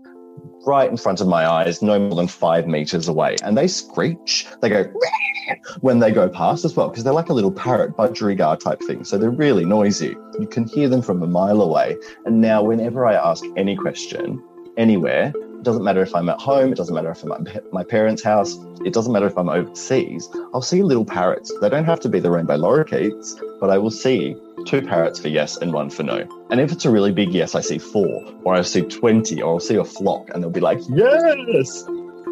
right 0.66 0.90
in 0.90 0.96
front 0.96 1.20
of 1.20 1.28
my 1.28 1.46
eyes, 1.46 1.82
no 1.82 2.00
more 2.00 2.16
than 2.16 2.28
five 2.28 2.68
meters 2.68 3.10
away. 3.10 3.36
And 3.44 3.58
they 3.58 3.68
screech, 3.68 4.48
they 4.62 4.70
go 4.70 4.86
when 5.82 6.00
they 6.00 6.12
go 6.12 6.30
past 6.30 6.64
as 6.64 6.76
well, 6.76 6.90
because 6.90 7.04
they're 7.04 7.14
like 7.14 7.30
a 7.30 7.34
little 7.34 7.52
parrot 7.52 7.98
budgerigar 7.98 8.58
type 8.60 8.82
thing. 8.84 9.04
So 9.04 9.18
they're 9.18 9.30
really 9.30 9.66
noisy. 9.66 10.16
You 10.40 10.48
can 10.48 10.68
hear 10.68 10.88
them 10.88 11.02
from 11.02 11.22
a 11.22 11.28
mile 11.28 11.62
away. 11.62 11.98
And 12.26 12.40
now, 12.40 12.64
whenever 12.64 13.06
I 13.06 13.16
ask 13.16 13.44
any 13.58 13.76
question 13.76 14.42
anywhere, 14.78 15.34
it 15.60 15.64
doesn't 15.64 15.84
matter 15.84 16.02
if 16.02 16.16
I'm 16.16 16.30
at 16.30 16.40
home, 16.40 16.72
it 16.72 16.76
doesn't 16.76 16.96
matter 16.96 17.12
if 17.12 17.22
I'm 17.22 17.34
at 17.34 17.74
my 17.74 17.84
parents' 17.84 18.24
house, 18.24 18.58
it 18.86 18.94
doesn't 18.94 19.12
matter 19.12 19.28
if 19.28 19.38
I'm 19.38 19.50
overseas, 19.50 20.30
I'll 20.54 20.62
see 20.62 20.82
little 20.84 21.04
parrots. 21.04 21.52
They 21.60 21.68
don't 21.68 21.84
have 21.84 22.00
to 22.02 22.10
be 22.10 22.22
the 22.22 22.32
rainbow 22.32 22.58
lorikeets, 22.58 23.38
but 23.60 23.70
I 23.70 23.78
will 23.78 23.92
see 23.92 24.38
two 24.66 24.82
parrots 24.82 25.20
for 25.20 25.28
yes 25.28 25.58
and 25.58 25.74
one 25.74 25.90
for 25.90 26.04
no. 26.04 26.26
And 26.50 26.62
if 26.62 26.72
it's 26.72 26.86
a 26.86 26.90
really 26.90 27.12
big 27.12 27.34
yes, 27.34 27.56
I 27.56 27.62
see 27.62 27.78
four, 27.78 28.26
or 28.44 28.56
I 28.56 28.62
see 28.62 28.84
20, 28.84 29.42
or 29.42 29.56
I'll 29.56 29.60
see 29.60 29.76
a 29.76 29.84
flock 29.84 30.30
and 30.30 30.42
they'll 30.42 30.50
be 30.50 30.62
like, 30.62 30.80
yes. 30.90 31.84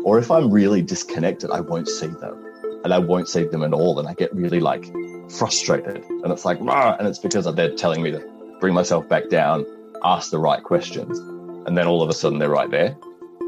Or 0.06 0.18
if 0.20 0.32
I'm 0.32 0.50
really 0.50 0.82
disconnected, 0.82 1.52
I 1.52 1.60
won't 1.60 1.90
see 1.90 2.08
them. 2.08 2.44
And 2.86 2.94
I 2.94 3.00
won't 3.00 3.28
see 3.28 3.44
them 3.44 3.64
at 3.64 3.74
all. 3.74 4.00
And 4.00 4.08
I 4.08 4.14
get 4.14 4.34
really 4.34 4.62
like 4.62 4.86
frustrated. 5.30 6.02
And 6.06 6.32
it's 6.32 6.46
like, 6.46 6.60
Rah! 6.62 6.96
and 6.98 7.08
it's 7.10 7.20
because 7.20 7.54
they're 7.56 7.76
telling 7.76 8.02
me 8.02 8.12
to 8.12 8.24
bring 8.62 8.74
myself 8.74 9.10
back 9.10 9.28
down, 9.30 9.66
ask 10.06 10.32
the 10.32 10.40
right 10.40 10.64
questions. 10.64 11.20
And 11.68 11.78
then 11.78 11.88
all 11.88 12.02
of 12.02 12.10
a 12.10 12.14
sudden 12.14 12.40
they're 12.40 12.50
right 12.50 12.72
there. 12.72 12.96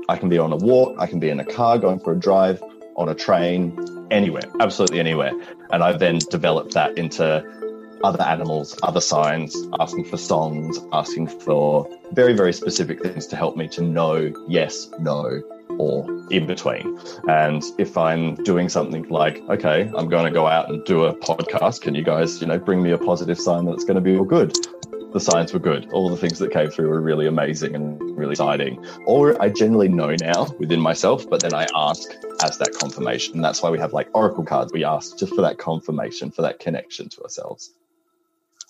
I 0.10 0.17
can 0.17 0.28
be 0.28 0.39
on 0.39 0.52
a 0.52 0.56
walk, 0.56 0.95
I 0.98 1.06
can 1.06 1.19
be 1.19 1.30
in 1.30 1.39
a 1.39 1.45
car 1.45 1.78
going 1.78 2.00
for 2.00 2.13
a 2.13 2.19
drive, 2.19 2.63
on 2.98 3.10
a 3.10 3.13
train, 3.13 3.78
anywhere, 4.10 4.41
absolutely 4.60 5.00
anywhere. 5.00 5.32
And 5.72 5.84
I've 5.84 6.00
then 6.00 6.17
developed 6.32 6.74
that 6.74 6.98
into 6.98 7.45
other 8.04 8.24
animals, 8.24 8.76
other 8.82 9.02
signs, 9.02 9.56
asking 9.80 10.06
for 10.06 10.17
songs, 10.17 10.80
asking 10.91 11.28
for 11.28 11.88
very, 12.13 12.34
very 12.34 12.54
specific 12.54 13.04
things 13.04 13.28
to 13.28 13.36
help 13.36 13.56
me 13.56 13.67
to 13.67 13.84
know 13.84 14.34
yes, 14.48 14.89
no, 15.00 15.43
or 15.78 16.10
in 16.32 16.48
between. 16.48 17.00
And 17.28 17.62
if 17.78 17.95
I'm 17.95 18.34
doing 18.43 18.67
something 18.67 19.08
like, 19.10 19.38
okay, 19.48 19.91
I'm 19.95 20.10
going 20.10 20.26
to 20.26 20.32
go 20.32 20.48
out 20.48 20.72
and 20.72 20.84
do 20.86 21.04
a 21.04 21.13
podcast, 21.13 21.82
can 21.82 21.93
you 21.93 22.04
guys, 22.04 22.41
you 22.41 22.48
know, 22.48 22.58
bring 22.58 22.82
me 22.82 22.89
a 22.93 22.98
positive 22.98 23.39
sign 23.39 23.65
that 23.65 23.74
it's 23.74 23.86
going 23.86 23.93
to 23.93 24.02
be 24.02 24.17
all 24.17 24.26
good? 24.26 24.58
The 25.12 25.19
signs 25.19 25.52
were 25.54 25.60
good. 25.60 25.89
All 25.91 26.08
the 26.08 26.17
things 26.17 26.38
that 26.38 26.52
came 26.52 26.69
through 26.69 26.88
were 26.89 27.02
really 27.02 27.26
amazing 27.26 27.74
and 27.74 28.00
really 28.15 28.34
exciting. 28.34 28.86
Or 29.06 29.41
I 29.41 29.50
generally 29.50 29.88
know 29.88 30.15
now 30.22 30.45
within 30.60 30.80
myself, 30.80 31.28
but 31.28 31.41
then 31.41 31.52
I 31.52 31.65
ask 31.76 32.12
as 32.43 32.60
that 32.60 32.74
confirmation. 32.80 33.34
And 33.34 33.43
that's 33.43 33.63
why 33.63 33.72
we 33.72 33.80
have 33.80 33.91
like 33.91 34.08
oracle 34.13 34.43
cards. 34.43 34.72
We 34.72 34.84
ask 34.84 35.17
just 35.17 35.34
for 35.34 35.41
that 35.41 35.58
confirmation, 35.58 36.30
for 36.30 36.43
that 36.43 36.60
connection 36.60 37.10
to 37.10 37.24
ourselves. 37.24 37.74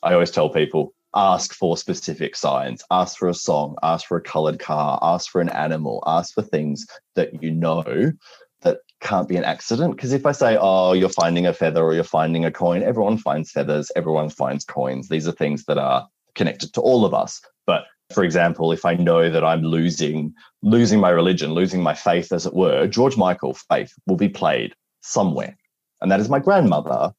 I 0.01 0.13
always 0.13 0.31
tell 0.31 0.49
people 0.49 0.93
ask 1.13 1.53
for 1.53 1.75
specific 1.75 2.37
signs, 2.37 2.85
ask 2.89 3.17
for 3.17 3.27
a 3.27 3.33
song, 3.33 3.75
ask 3.83 4.07
for 4.07 4.15
a 4.15 4.21
colored 4.21 4.59
car, 4.59 4.97
ask 5.01 5.29
for 5.29 5.41
an 5.41 5.49
animal, 5.49 6.01
ask 6.07 6.33
for 6.33 6.41
things 6.41 6.87
that 7.15 7.43
you 7.43 7.51
know 7.51 8.13
that 8.61 8.77
can't 9.01 9.27
be 9.27 9.35
an 9.35 9.43
accident. 9.43 9.97
Because 9.97 10.13
if 10.13 10.25
I 10.25 10.31
say, 10.31 10.57
oh, 10.57 10.93
you're 10.93 11.09
finding 11.09 11.47
a 11.47 11.53
feather 11.53 11.83
or 11.83 11.93
you're 11.93 12.03
finding 12.05 12.45
a 12.45 12.51
coin, 12.51 12.81
everyone 12.81 13.17
finds 13.17 13.51
feathers, 13.51 13.91
everyone 13.97 14.29
finds 14.29 14.63
coins. 14.63 15.09
These 15.09 15.27
are 15.27 15.33
things 15.33 15.65
that 15.65 15.77
are 15.77 16.07
connected 16.35 16.73
to 16.73 16.81
all 16.81 17.05
of 17.05 17.13
us. 17.13 17.41
But 17.65 17.85
for 18.13 18.23
example, 18.23 18.71
if 18.71 18.85
I 18.85 18.95
know 18.95 19.29
that 19.29 19.43
I'm 19.43 19.61
losing 19.61 20.33
losing 20.61 20.99
my 20.99 21.09
religion, 21.09 21.53
losing 21.53 21.81
my 21.81 21.93
faith, 21.93 22.31
as 22.31 22.45
it 22.45 22.53
were, 22.53 22.87
George 22.87 23.17
Michael 23.17 23.53
faith 23.53 23.93
will 24.07 24.17
be 24.17 24.29
played 24.29 24.73
somewhere. 25.01 25.55
And 26.01 26.11
that 26.11 26.19
is 26.19 26.29
my 26.29 26.39
grandmother 26.39 27.13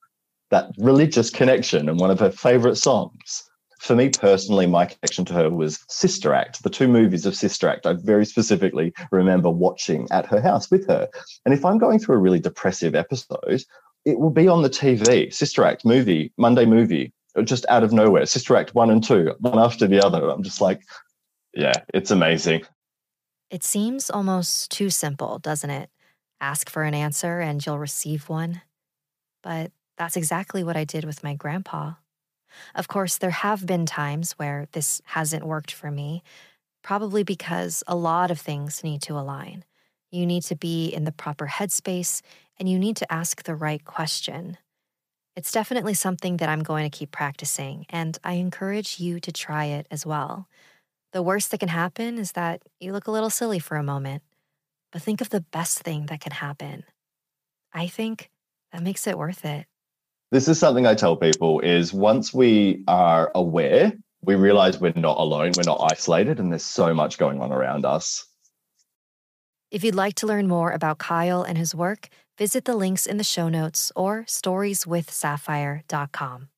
that 0.50 0.72
religious 0.78 1.30
connection 1.30 1.88
and 1.88 1.98
one 2.00 2.10
of 2.10 2.20
her 2.20 2.30
favorite 2.30 2.76
songs. 2.76 3.44
For 3.78 3.96
me 3.96 4.10
personally, 4.10 4.66
my 4.66 4.84
connection 4.84 5.24
to 5.26 5.32
her 5.34 5.48
was 5.48 5.82
Sister 5.88 6.34
Act, 6.34 6.62
the 6.62 6.70
two 6.70 6.88
movies 6.88 7.24
of 7.24 7.34
Sister 7.34 7.68
Act. 7.68 7.86
I 7.86 7.94
very 7.94 8.26
specifically 8.26 8.92
remember 9.10 9.48
watching 9.48 10.06
at 10.10 10.26
her 10.26 10.40
house 10.40 10.70
with 10.70 10.86
her. 10.88 11.08
And 11.46 11.54
if 11.54 11.64
I'm 11.64 11.78
going 11.78 11.98
through 11.98 12.16
a 12.16 12.20
really 12.20 12.40
depressive 12.40 12.94
episode, 12.94 13.62
it 14.04 14.18
will 14.18 14.30
be 14.30 14.48
on 14.48 14.62
the 14.62 14.70
TV, 14.70 15.32
Sister 15.32 15.64
Act 15.64 15.84
movie, 15.84 16.32
Monday 16.36 16.66
movie, 16.66 17.12
just 17.44 17.66
out 17.68 17.82
of 17.82 17.92
nowhere, 17.92 18.26
Sister 18.26 18.56
Act 18.56 18.74
one 18.74 18.90
and 18.90 19.02
two, 19.02 19.34
one 19.40 19.58
after 19.58 19.86
the 19.86 20.04
other. 20.04 20.28
I'm 20.28 20.42
just 20.42 20.60
like, 20.60 20.82
yeah, 21.54 21.72
it's 21.94 22.10
amazing. 22.10 22.62
It 23.50 23.64
seems 23.64 24.10
almost 24.10 24.70
too 24.70 24.90
simple, 24.90 25.38
doesn't 25.38 25.70
it? 25.70 25.90
Ask 26.40 26.70
for 26.70 26.82
an 26.82 26.94
answer 26.94 27.40
and 27.40 27.64
you'll 27.64 27.78
receive 27.78 28.28
one. 28.28 28.62
But 29.42 29.72
that's 29.98 30.16
exactly 30.16 30.64
what 30.64 30.76
I 30.76 30.84
did 30.84 31.04
with 31.04 31.24
my 31.24 31.34
grandpa. 31.34 31.94
Of 32.74 32.88
course, 32.88 33.18
there 33.18 33.30
have 33.30 33.66
been 33.66 33.86
times 33.86 34.32
where 34.32 34.66
this 34.72 35.00
hasn't 35.04 35.44
worked 35.44 35.72
for 35.72 35.90
me, 35.90 36.22
probably 36.82 37.22
because 37.22 37.82
a 37.86 37.96
lot 37.96 38.30
of 38.30 38.40
things 38.40 38.82
need 38.82 39.02
to 39.02 39.18
align. 39.18 39.64
You 40.10 40.26
need 40.26 40.42
to 40.44 40.56
be 40.56 40.88
in 40.88 41.04
the 41.04 41.12
proper 41.12 41.46
headspace 41.46 42.22
and 42.58 42.68
you 42.68 42.78
need 42.78 42.96
to 42.96 43.12
ask 43.12 43.42
the 43.42 43.54
right 43.54 43.84
question. 43.84 44.58
It's 45.36 45.52
definitely 45.52 45.94
something 45.94 46.38
that 46.38 46.48
I'm 46.48 46.62
going 46.62 46.88
to 46.88 46.96
keep 46.96 47.12
practicing, 47.12 47.86
and 47.88 48.18
I 48.24 48.34
encourage 48.34 49.00
you 49.00 49.20
to 49.20 49.32
try 49.32 49.66
it 49.66 49.86
as 49.90 50.04
well. 50.04 50.48
The 51.12 51.22
worst 51.22 51.50
that 51.50 51.60
can 51.60 51.68
happen 51.68 52.18
is 52.18 52.32
that 52.32 52.62
you 52.78 52.92
look 52.92 53.06
a 53.06 53.10
little 53.10 53.30
silly 53.30 53.58
for 53.58 53.76
a 53.76 53.82
moment, 53.82 54.22
but 54.92 55.02
think 55.02 55.20
of 55.20 55.30
the 55.30 55.40
best 55.40 55.80
thing 55.80 56.06
that 56.06 56.20
can 56.20 56.32
happen. 56.32 56.84
I 57.72 57.86
think 57.86 58.30
that 58.72 58.82
makes 58.82 59.06
it 59.06 59.18
worth 59.18 59.44
it 59.44 59.66
this 60.30 60.48
is 60.48 60.58
something 60.58 60.86
I 60.86 60.94
tell 60.94 61.16
people 61.16 61.60
is 61.60 61.92
once 61.92 62.32
we 62.32 62.84
are 62.86 63.32
aware, 63.34 63.92
we 64.22 64.36
realize 64.36 64.78
we're 64.78 64.92
not 64.94 65.18
alone, 65.18 65.52
we're 65.56 65.64
not 65.64 65.90
isolated, 65.90 66.38
and 66.38 66.52
there's 66.52 66.64
so 66.64 66.94
much 66.94 67.18
going 67.18 67.40
on 67.40 67.52
around 67.52 67.84
us. 67.84 68.24
If 69.70 69.82
you'd 69.84 69.94
like 69.94 70.14
to 70.16 70.26
learn 70.26 70.48
more 70.48 70.70
about 70.70 70.98
Kyle 70.98 71.42
and 71.42 71.58
his 71.58 71.74
work, 71.74 72.08
visit 72.40 72.64
the 72.64 72.74
links 72.74 73.04
in 73.04 73.18
the 73.18 73.22
show 73.22 73.50
notes 73.50 73.92
or 73.94 74.22
storieswithsapphire.com. 74.22 76.48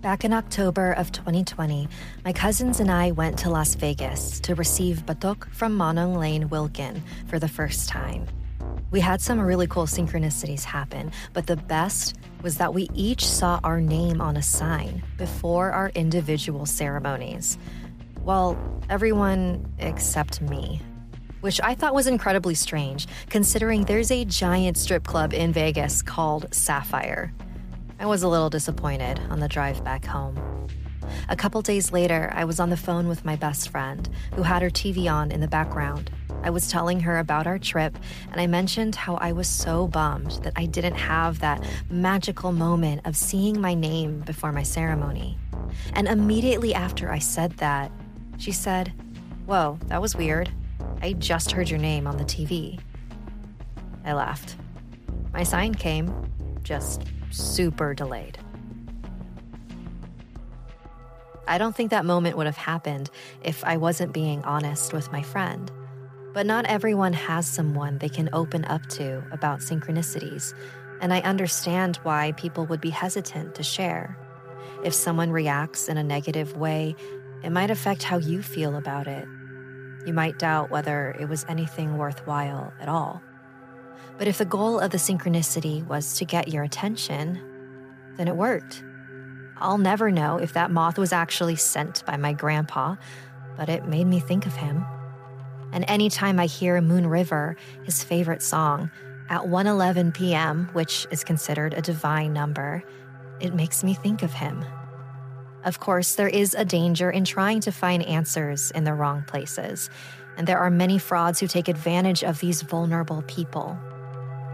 Back 0.00 0.24
in 0.24 0.32
October 0.32 0.92
of 0.92 1.12
2020, 1.12 1.86
my 2.24 2.32
cousins 2.32 2.80
and 2.80 2.90
I 2.90 3.10
went 3.10 3.38
to 3.40 3.50
Las 3.50 3.74
Vegas 3.74 4.40
to 4.40 4.54
receive 4.54 5.04
Batok 5.04 5.52
from 5.52 5.76
Manong 5.76 6.16
Lane 6.16 6.48
Wilcken 6.48 7.02
for 7.26 7.38
the 7.38 7.48
first 7.48 7.90
time. 7.90 8.26
We 8.90 9.00
had 9.00 9.20
some 9.20 9.38
really 9.38 9.66
cool 9.66 9.84
synchronicities 9.84 10.64
happen, 10.64 11.12
but 11.34 11.46
the 11.46 11.56
best 11.56 12.16
was 12.42 12.56
that 12.56 12.72
we 12.72 12.88
each 12.94 13.26
saw 13.26 13.60
our 13.62 13.82
name 13.82 14.22
on 14.22 14.38
a 14.38 14.42
sign 14.42 15.02
before 15.18 15.72
our 15.72 15.90
individual 15.90 16.64
ceremonies. 16.64 17.58
Well, 18.24 18.58
everyone 18.90 19.72
except 19.78 20.42
me. 20.42 20.82
Which 21.40 21.58
I 21.62 21.74
thought 21.74 21.94
was 21.94 22.06
incredibly 22.06 22.54
strange, 22.54 23.06
considering 23.30 23.84
there's 23.84 24.10
a 24.10 24.26
giant 24.26 24.76
strip 24.76 25.04
club 25.04 25.32
in 25.32 25.54
Vegas 25.54 26.02
called 26.02 26.52
Sapphire. 26.52 27.32
I 27.98 28.06
was 28.06 28.22
a 28.22 28.28
little 28.28 28.50
disappointed 28.50 29.18
on 29.30 29.40
the 29.40 29.48
drive 29.48 29.82
back 29.84 30.04
home. 30.04 30.38
A 31.30 31.36
couple 31.36 31.62
days 31.62 31.92
later, 31.92 32.30
I 32.34 32.44
was 32.44 32.60
on 32.60 32.68
the 32.68 32.76
phone 32.76 33.08
with 33.08 33.24
my 33.24 33.36
best 33.36 33.70
friend, 33.70 34.06
who 34.34 34.42
had 34.42 34.60
her 34.60 34.70
TV 34.70 35.10
on 35.10 35.32
in 35.32 35.40
the 35.40 35.48
background. 35.48 36.10
I 36.42 36.50
was 36.50 36.70
telling 36.70 37.00
her 37.00 37.18
about 37.18 37.46
our 37.46 37.58
trip, 37.58 37.98
and 38.30 38.40
I 38.40 38.46
mentioned 38.46 38.94
how 38.94 39.16
I 39.16 39.32
was 39.32 39.48
so 39.48 39.86
bummed 39.86 40.32
that 40.42 40.52
I 40.56 40.66
didn't 40.66 40.94
have 40.94 41.40
that 41.40 41.64
magical 41.90 42.52
moment 42.52 43.02
of 43.06 43.16
seeing 43.16 43.60
my 43.60 43.74
name 43.74 44.20
before 44.20 44.52
my 44.52 44.62
ceremony. 44.62 45.38
And 45.94 46.06
immediately 46.06 46.74
after 46.74 47.10
I 47.10 47.18
said 47.18 47.52
that, 47.58 47.90
she 48.40 48.52
said, 48.52 48.92
Whoa, 49.46 49.78
that 49.86 50.00
was 50.00 50.16
weird. 50.16 50.50
I 51.02 51.12
just 51.12 51.52
heard 51.52 51.68
your 51.68 51.78
name 51.78 52.06
on 52.06 52.16
the 52.16 52.24
TV. 52.24 52.80
I 54.04 54.14
laughed. 54.14 54.56
My 55.32 55.42
sign 55.42 55.74
came, 55.74 56.12
just 56.62 57.02
super 57.30 57.94
delayed. 57.94 58.38
I 61.46 61.58
don't 61.58 61.76
think 61.76 61.90
that 61.90 62.04
moment 62.04 62.36
would 62.36 62.46
have 62.46 62.56
happened 62.56 63.10
if 63.42 63.62
I 63.64 63.76
wasn't 63.76 64.12
being 64.12 64.42
honest 64.44 64.92
with 64.92 65.12
my 65.12 65.22
friend. 65.22 65.70
But 66.32 66.46
not 66.46 66.64
everyone 66.66 67.12
has 67.12 67.46
someone 67.46 67.98
they 67.98 68.08
can 68.08 68.30
open 68.32 68.64
up 68.66 68.86
to 68.90 69.22
about 69.32 69.58
synchronicities, 69.58 70.54
and 71.00 71.12
I 71.12 71.20
understand 71.20 71.96
why 72.04 72.32
people 72.32 72.66
would 72.66 72.80
be 72.80 72.90
hesitant 72.90 73.56
to 73.56 73.62
share. 73.62 74.16
If 74.84 74.94
someone 74.94 75.30
reacts 75.30 75.88
in 75.88 75.98
a 75.98 76.04
negative 76.04 76.56
way, 76.56 76.94
it 77.42 77.50
might 77.50 77.70
affect 77.70 78.02
how 78.02 78.18
you 78.18 78.42
feel 78.42 78.76
about 78.76 79.06
it. 79.06 79.26
You 80.06 80.12
might 80.12 80.38
doubt 80.38 80.70
whether 80.70 81.16
it 81.18 81.28
was 81.28 81.44
anything 81.48 81.98
worthwhile 81.98 82.72
at 82.80 82.88
all. 82.88 83.22
But 84.18 84.28
if 84.28 84.38
the 84.38 84.44
goal 84.44 84.78
of 84.80 84.90
the 84.90 84.98
synchronicity 84.98 85.86
was 85.86 86.16
to 86.18 86.24
get 86.24 86.48
your 86.48 86.62
attention, 86.62 87.40
then 88.16 88.28
it 88.28 88.36
worked. 88.36 88.82
I'll 89.56 89.78
never 89.78 90.10
know 90.10 90.38
if 90.38 90.54
that 90.54 90.70
moth 90.70 90.98
was 90.98 91.12
actually 91.12 91.56
sent 91.56 92.04
by 92.06 92.16
my 92.16 92.32
grandpa, 92.32 92.96
but 93.56 93.68
it 93.68 93.86
made 93.86 94.06
me 94.06 94.20
think 94.20 94.46
of 94.46 94.56
him. 94.56 94.84
And 95.72 95.84
anytime 95.88 96.40
I 96.40 96.46
hear 96.46 96.80
Moon 96.80 97.06
River, 97.06 97.56
his 97.84 98.02
favorite 98.02 98.42
song, 98.42 98.90
at 99.28 99.42
1:11 99.42 100.12
p.m., 100.12 100.68
which 100.72 101.06
is 101.10 101.22
considered 101.22 101.74
a 101.74 101.82
divine 101.82 102.32
number, 102.32 102.82
it 103.38 103.54
makes 103.54 103.84
me 103.84 103.94
think 103.94 104.22
of 104.22 104.32
him. 104.32 104.64
Of 105.64 105.78
course, 105.78 106.14
there 106.14 106.28
is 106.28 106.54
a 106.54 106.64
danger 106.64 107.10
in 107.10 107.24
trying 107.24 107.60
to 107.60 107.72
find 107.72 108.02
answers 108.04 108.70
in 108.70 108.84
the 108.84 108.94
wrong 108.94 109.24
places, 109.26 109.90
and 110.36 110.46
there 110.46 110.58
are 110.58 110.70
many 110.70 110.98
frauds 110.98 111.38
who 111.38 111.46
take 111.46 111.68
advantage 111.68 112.24
of 112.24 112.40
these 112.40 112.62
vulnerable 112.62 113.22
people. 113.22 113.78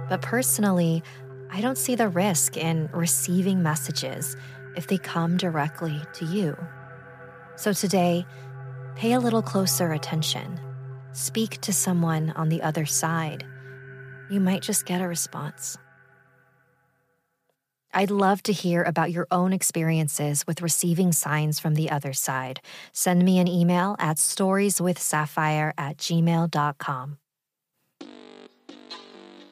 But 0.08 0.22
personally, 0.22 1.02
I 1.50 1.60
don't 1.60 1.78
see 1.78 1.94
the 1.94 2.08
risk 2.08 2.56
in 2.56 2.88
receiving 2.92 3.62
messages 3.62 4.36
if 4.76 4.88
they 4.88 4.98
come 4.98 5.36
directly 5.36 6.02
to 6.14 6.24
you. 6.24 6.56
So 7.54 7.72
today, 7.72 8.26
pay 8.96 9.12
a 9.12 9.20
little 9.20 9.42
closer 9.42 9.92
attention. 9.92 10.60
Speak 11.12 11.60
to 11.62 11.72
someone 11.72 12.30
on 12.30 12.48
the 12.48 12.62
other 12.62 12.84
side. 12.84 13.46
You 14.28 14.40
might 14.40 14.62
just 14.62 14.86
get 14.86 15.00
a 15.00 15.08
response. 15.08 15.78
I'd 17.96 18.10
love 18.10 18.42
to 18.42 18.52
hear 18.52 18.82
about 18.82 19.10
your 19.10 19.26
own 19.30 19.54
experiences 19.54 20.46
with 20.46 20.60
receiving 20.60 21.12
signs 21.12 21.58
from 21.58 21.76
the 21.76 21.90
other 21.90 22.12
side. 22.12 22.60
Send 22.92 23.24
me 23.24 23.38
an 23.38 23.48
email 23.48 23.96
at 23.98 24.18
storieswithsapphire 24.18 25.72
at 25.78 25.96
gmail.com. 25.96 27.16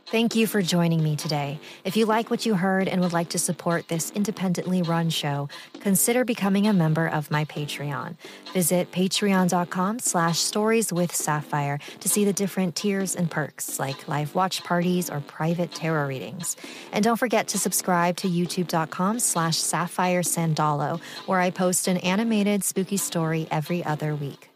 Thank 0.06 0.36
you 0.36 0.46
for 0.46 0.60
joining 0.60 1.02
me 1.02 1.16
today. 1.16 1.58
If 1.82 1.96
you 1.96 2.04
like 2.04 2.30
what 2.30 2.44
you 2.44 2.54
heard 2.54 2.88
and 2.88 3.00
would 3.00 3.14
like 3.14 3.30
to 3.30 3.38
support 3.38 3.88
this 3.88 4.10
independently 4.10 4.82
run 4.82 5.08
show, 5.08 5.48
consider 5.80 6.24
becoming 6.24 6.66
a 6.66 6.72
member 6.74 7.08
of 7.08 7.30
my 7.30 7.46
Patreon. 7.46 8.16
Visit 8.52 8.92
patreon.com 8.92 9.98
slash 9.98 10.38
stories 10.38 10.92
with 10.92 11.14
sapphire 11.14 11.78
to 12.00 12.08
see 12.08 12.24
the 12.24 12.34
different 12.34 12.76
tiers 12.76 13.16
and 13.16 13.30
perks 13.30 13.78
like 13.78 14.06
live 14.06 14.34
watch 14.34 14.62
parties 14.62 15.08
or 15.08 15.20
private 15.20 15.72
tarot 15.72 16.06
readings. 16.06 16.56
And 16.92 17.02
don't 17.02 17.16
forget 17.16 17.48
to 17.48 17.58
subscribe 17.58 18.16
to 18.18 18.28
youtube.com 18.28 19.18
slash 19.18 19.56
sapphire 19.56 20.22
sandalo, 20.22 21.00
where 21.26 21.40
I 21.40 21.50
post 21.50 21.88
an 21.88 21.96
animated 21.98 22.62
spooky 22.62 22.98
story 22.98 23.48
every 23.50 23.82
other 23.84 24.14
week. 24.14 24.53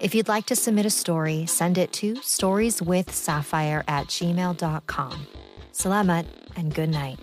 If 0.00 0.14
you'd 0.14 0.28
like 0.28 0.46
to 0.46 0.56
submit 0.56 0.86
a 0.86 0.90
story, 0.90 1.44
send 1.44 1.76
it 1.76 1.92
to 1.94 2.14
storieswithsapphire 2.14 3.84
at 3.86 4.06
gmail.com. 4.06 5.26
Salamat 5.74 6.24
and 6.56 6.74
good 6.74 6.88
night. 6.88 7.18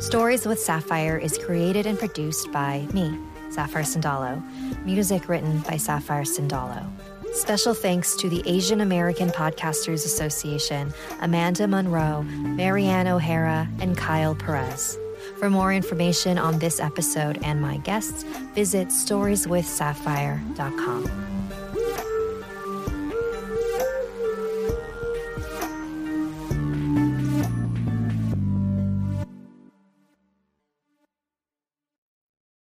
Stories 0.00 0.46
with 0.46 0.58
Sapphire 0.58 1.18
is 1.18 1.36
created 1.36 1.84
and 1.84 1.98
produced 1.98 2.50
by 2.52 2.88
me, 2.94 3.18
Sapphire 3.50 3.82
Sandalo. 3.82 4.42
Music 4.86 5.28
written 5.28 5.60
by 5.60 5.76
Sapphire 5.76 6.22
Sandalo. 6.22 6.90
Special 7.34 7.74
thanks 7.74 8.16
to 8.16 8.30
the 8.30 8.42
Asian 8.46 8.80
American 8.80 9.28
Podcasters 9.28 10.06
Association, 10.06 10.94
Amanda 11.20 11.68
Monroe, 11.68 12.22
Marianne 12.22 13.08
O'Hara, 13.08 13.68
and 13.80 13.94
Kyle 13.94 14.34
Perez. 14.34 14.98
For 15.40 15.48
more 15.48 15.72
information 15.72 16.36
on 16.36 16.58
this 16.58 16.80
episode 16.80 17.38
and 17.42 17.62
my 17.62 17.78
guests, 17.78 18.24
visit 18.54 18.88
storieswithsapphire.com. 18.88 21.29